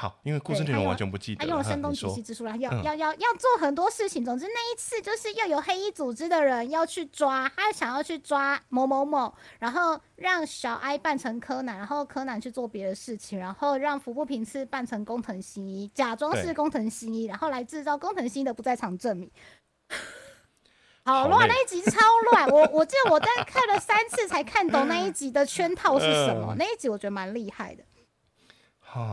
[0.00, 1.40] 好，因为故事内容完全不记得。
[1.40, 4.24] 他用了声东击西之术，然后要要要要做很多事情。
[4.24, 19.28] 总之那一次就是又有黑衣组织的人要去抓，他想要去抓某某某，然后让小哀扮成柯南，然后柯南去做别的事情，然后让服部平次扮成工藤新一，假装是工藤新一，然后来制造工藤新一的不在场证明。
[21.02, 21.98] 好乱，那一集超
[22.30, 22.46] 乱。
[22.48, 26.54] 我我记得我在看了三次才看懂那一集的圈套是什么。
[26.56, 27.82] 那一集我觉得蛮厉害的。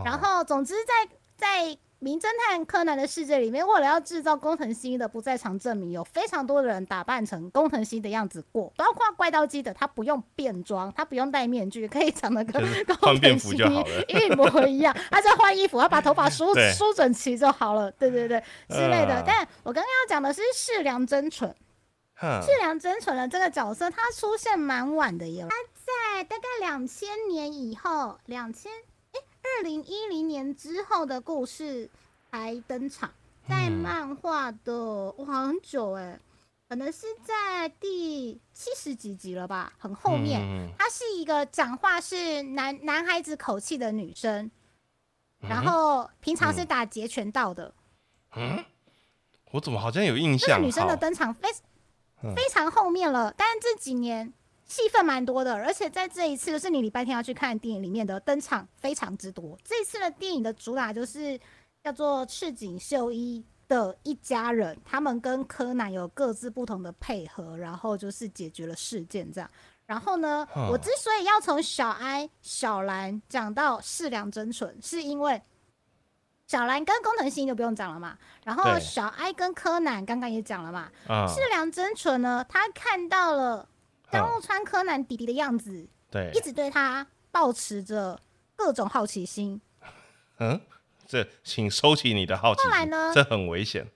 [0.03, 12.61] 然后，总之，在在名侦探柯南的世界里面，为了要制造工藤新一的不在场证明，有非常多的人打扮成工藤新的样子过，包括怪盗基德，他不用变装，他不用戴面具，可以长得跟
[12.99, 19.23] 工藤新一 一模一样，他只要换衣服，他把头发梳 梳整齐就好了，对对对之类的。
[19.26, 21.49] 但我刚刚要讲的是世良真纯，
[22.19, 28.71] 世良真纯的这个角色，他出现蛮晚的耶，他在大概两千年以后，两千。
[29.58, 31.89] 二零一零年之后的故事
[32.30, 33.10] 才登场，
[33.47, 36.20] 在漫画的哇很久哎，
[36.68, 40.70] 可能是在第七十几集了吧，很后面。
[40.78, 44.51] 她是一个讲话是男男孩子口气的女生，
[45.39, 47.74] 然后平常是打截拳道的。
[48.36, 48.62] 嗯，
[49.51, 50.49] 我怎么好像有印象？
[50.49, 51.47] 这个女生的登场非
[52.36, 54.34] 非常后面了，但是这几年。
[54.66, 59.55] 戏份蛮多的，而且在这一次就是你礼拜天要去看电影里面的登场非常之多。
[59.63, 61.39] 这次的电影的主打就是
[61.84, 69.47] 叫做赤井秀一的一家人，他们跟柯南有各自不同的配合，然后就是解决了事件这样。
[69.86, 75.39] 然后呢，我之所以要从小哀、小兰讲到世良真纯，是因为
[76.47, 80.89] 小兰跟工藤新就不用讲了嘛，然后小哀跟柯南刚刚也讲了嘛，
[81.28, 83.70] 世良真纯呢，他看到了。
[84.16, 88.20] 江户川柯南弟弟的样子，对，一直对他保持着
[88.55, 89.59] 各种好奇心。
[90.39, 90.59] 嗯，
[91.05, 92.63] 这请收起你的好奇。
[92.63, 93.11] 后来呢？
[93.13, 93.88] 这很危险。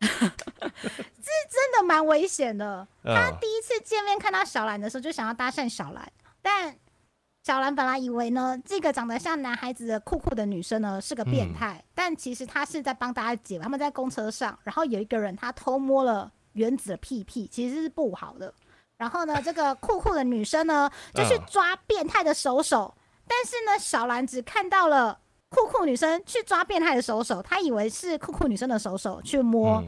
[0.00, 2.86] 这真的蛮危险的。
[3.04, 6.76] 他第一次见面看到小兰的时候，就想要搭讪小兰，但
[7.44, 13.58] 小兰本来以为呢，这个长得像男孩子的酷酷的女生呢是个变态，但其实他是在帮大家解。
[13.58, 18.52] 他们在公车上，然后有一个人他偷摸了原子的屁屁，其实是不好的。
[19.02, 22.94] 然后呢，这个酷酷的女生呢，就去抓变态的手手。
[23.26, 29.82] 但是呢，小兰只看到了酷酷女生去抓变态的手手，她以为是酷酷女生的手手去摸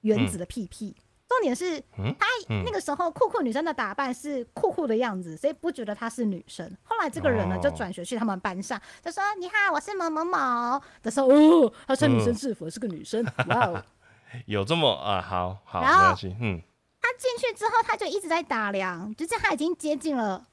[0.00, 0.96] 原子的屁屁。
[1.28, 1.78] 重点是，
[2.18, 2.26] 她
[2.64, 6.66] 那个时候酷酷女生的打扮是酷酷的样子，所以不觉得她是女生。
[6.82, 13.22] 后来这个人呢，就转学去他们班上，就说：“你好，我是某某某。”的时候，哦，她穿女生制服，是个女生。
[13.48, 13.84] 哇哦，
[14.46, 15.20] 有这么啊？
[15.20, 16.62] 好好，没关系，嗯。
[17.00, 20.46] 他进去之后，他就一直在打量，就是他已经接近了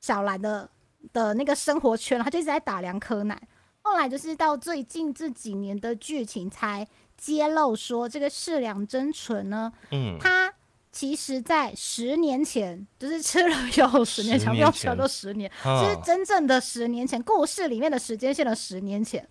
[0.00, 0.68] 小兰的
[1.12, 3.40] 的那个生活圈了，他就一直在打量柯南。
[3.82, 6.86] 后来就是到最近这几年的剧情才
[7.16, 10.52] 揭露说，这个世良真纯呢，嗯，他
[10.92, 19.28] 其实在十年前就是吃了有十年前，不要说都十年，是真正的十年前，故事里面的时间线的十年前，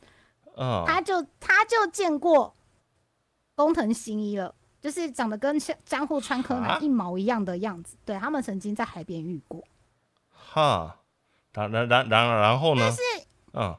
[0.57, 2.55] 嗯，他就他就见过
[3.55, 4.55] 工藤新一了。
[4.81, 9.63] 就是长得跟江江户川柯南一毛一样的样子，对他们曾经在海边遇过。
[10.31, 10.99] 哈，
[11.53, 12.81] 然然然然然后呢？
[12.81, 13.01] 但是，
[13.53, 13.77] 嗯，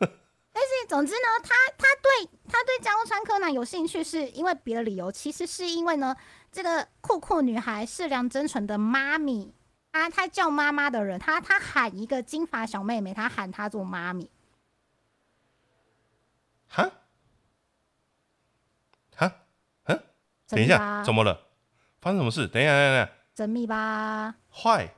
[0.00, 5.12] 但是总之呢，他他对他对江户川柯南有兴趣，是因为别的理由。
[5.12, 6.16] 其实是因为呢，
[6.50, 9.52] 这个酷酷女孩是梁真纯的妈咪，
[9.90, 14.30] 啊，她叫妈妈的人，她她喊一个金发小妹妹，她喊她做妈咪。
[16.68, 16.90] 哈？
[20.48, 21.38] 等一下，怎么了？
[22.00, 22.48] 发生什么事？
[22.48, 24.34] 等一下，等一下，缜密吧。
[24.50, 24.88] 坏。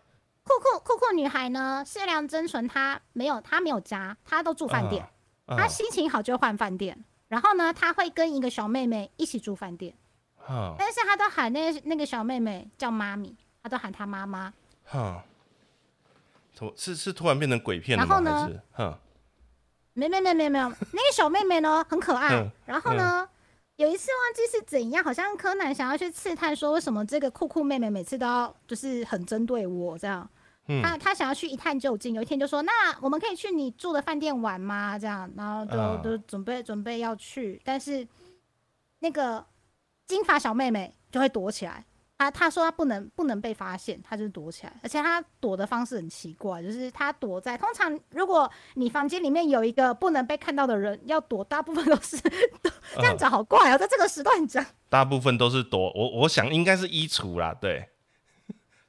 [0.42, 1.84] 酷酷酷酷女孩呢？
[1.86, 5.06] 谢良真纯她没有，她没有家，她都住饭店。
[5.46, 7.04] 她心情好就换饭店。
[7.28, 9.94] 然后呢，她会跟一个小妹妹一起住饭店。
[10.78, 14.52] 但是她都喊那那个小妹妹叫妈咪，她都喊她妈妈。
[14.84, 15.22] 哈，
[16.56, 18.16] 突是是突然变成鬼片了吗？
[18.20, 18.98] 还是哼？
[19.92, 22.50] 没没没没没有，那个小妹妹呢很可爱。
[22.64, 23.28] 然后呢，
[23.80, 30.28] 有一次忘记是怎样，好像柯南想要去刺探，说为什么这个酷酷妹妹每次都要就是很针对我这样。
[30.82, 38.06] 他他想要去一探究竟，有一天就说：“那我们可以去你住的饭店玩吗？”这样，然后就都准备准备要去，但是
[38.98, 39.44] 那个
[40.06, 41.86] 金发小妹妹就会躲起来。
[42.20, 52.18] 他他说他不能不能被发现，他就躲起来，而且他躲的方式很奇怪，就是他躲在通常如果你房间里面有一个不能被看到的人要躲，大部分都是
[52.96, 57.88] 这样子好怪哦，在这个时段讲，大部分都是躲我我想应该是衣橱啦，对，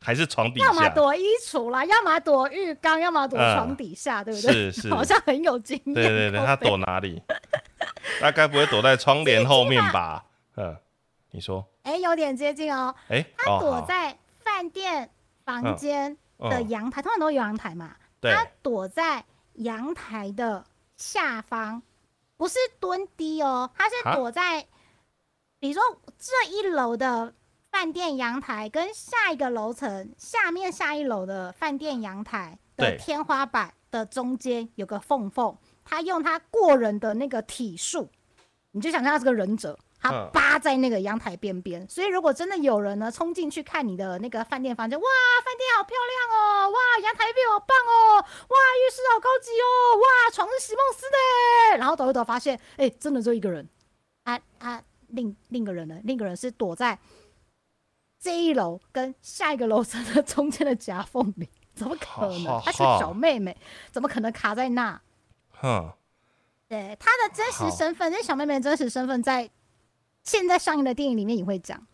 [0.01, 4.51] 还是床底下，要么躲衣橱啦，要么躲浴缸，要么躲床底下，对不对？
[4.51, 5.93] 是是， 好像很有经验。
[5.93, 7.21] 对对对，他躲哪里？
[8.19, 10.25] 他该不会躲在窗帘后面吧？
[10.57, 10.75] 嗯。
[11.31, 12.93] 你说，哎，有点接近哦。
[13.07, 15.09] 哎，他躲在饭店
[15.45, 17.95] 房间的阳台，通常都有阳台嘛。
[18.21, 19.23] 他躲在
[19.53, 20.65] 阳台的
[20.97, 21.81] 下方，
[22.37, 24.67] 不是蹲低哦，他是躲在，
[25.57, 25.81] 比如说
[26.19, 27.33] 这一楼的
[27.71, 38.09] 饭店阳台跟下一个楼层下面下一楼的饭店阳台的天花板的中间有个缝缝，他用他过人的那个体术，
[38.71, 39.79] 你就想象他是个忍者。
[40.01, 45.05] 他扒在那个阳台边边，所以如果真的有人呢冲进去看你的那个饭店房间，哇，
[45.45, 53.69] 饭店好漂亮哦，哇，阳台边好棒哦，哇，浴室好高级哦，哇，床是席梦思的，然后抖一抖发现，哎，真的就一个人，
[54.23, 56.97] 啊啊，另另一个人呢，另一个人是躲在
[58.19, 62.59] 这一楼跟下一个楼层的中间的夹缝里，怎么可能？
[62.61, 63.55] 她是小妹妹，
[63.91, 64.99] 怎么可能卡在那？
[65.51, 65.93] 哼，
[66.67, 69.47] 对，她的真实身份，那小妹妹的真实身份在。
[70.23, 71.85] 现在上映的电影里面也会讲，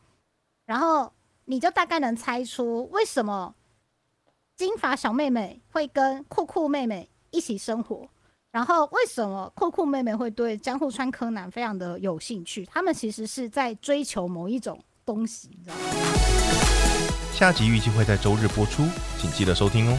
[0.66, 1.14] 然后
[1.46, 3.56] 你就大概能猜出为什么
[4.56, 8.10] 金发小妹妹会跟酷酷妹妹一起生活，
[8.52, 12.66] 然后为什么酷酷妹妹会对江户川柯南非常的有兴趣？
[12.66, 15.82] 他们其实是在追求某一种东西，你知道吗？
[17.34, 18.84] 下集预计会在周日播出，
[19.20, 19.98] 请记得收听哦。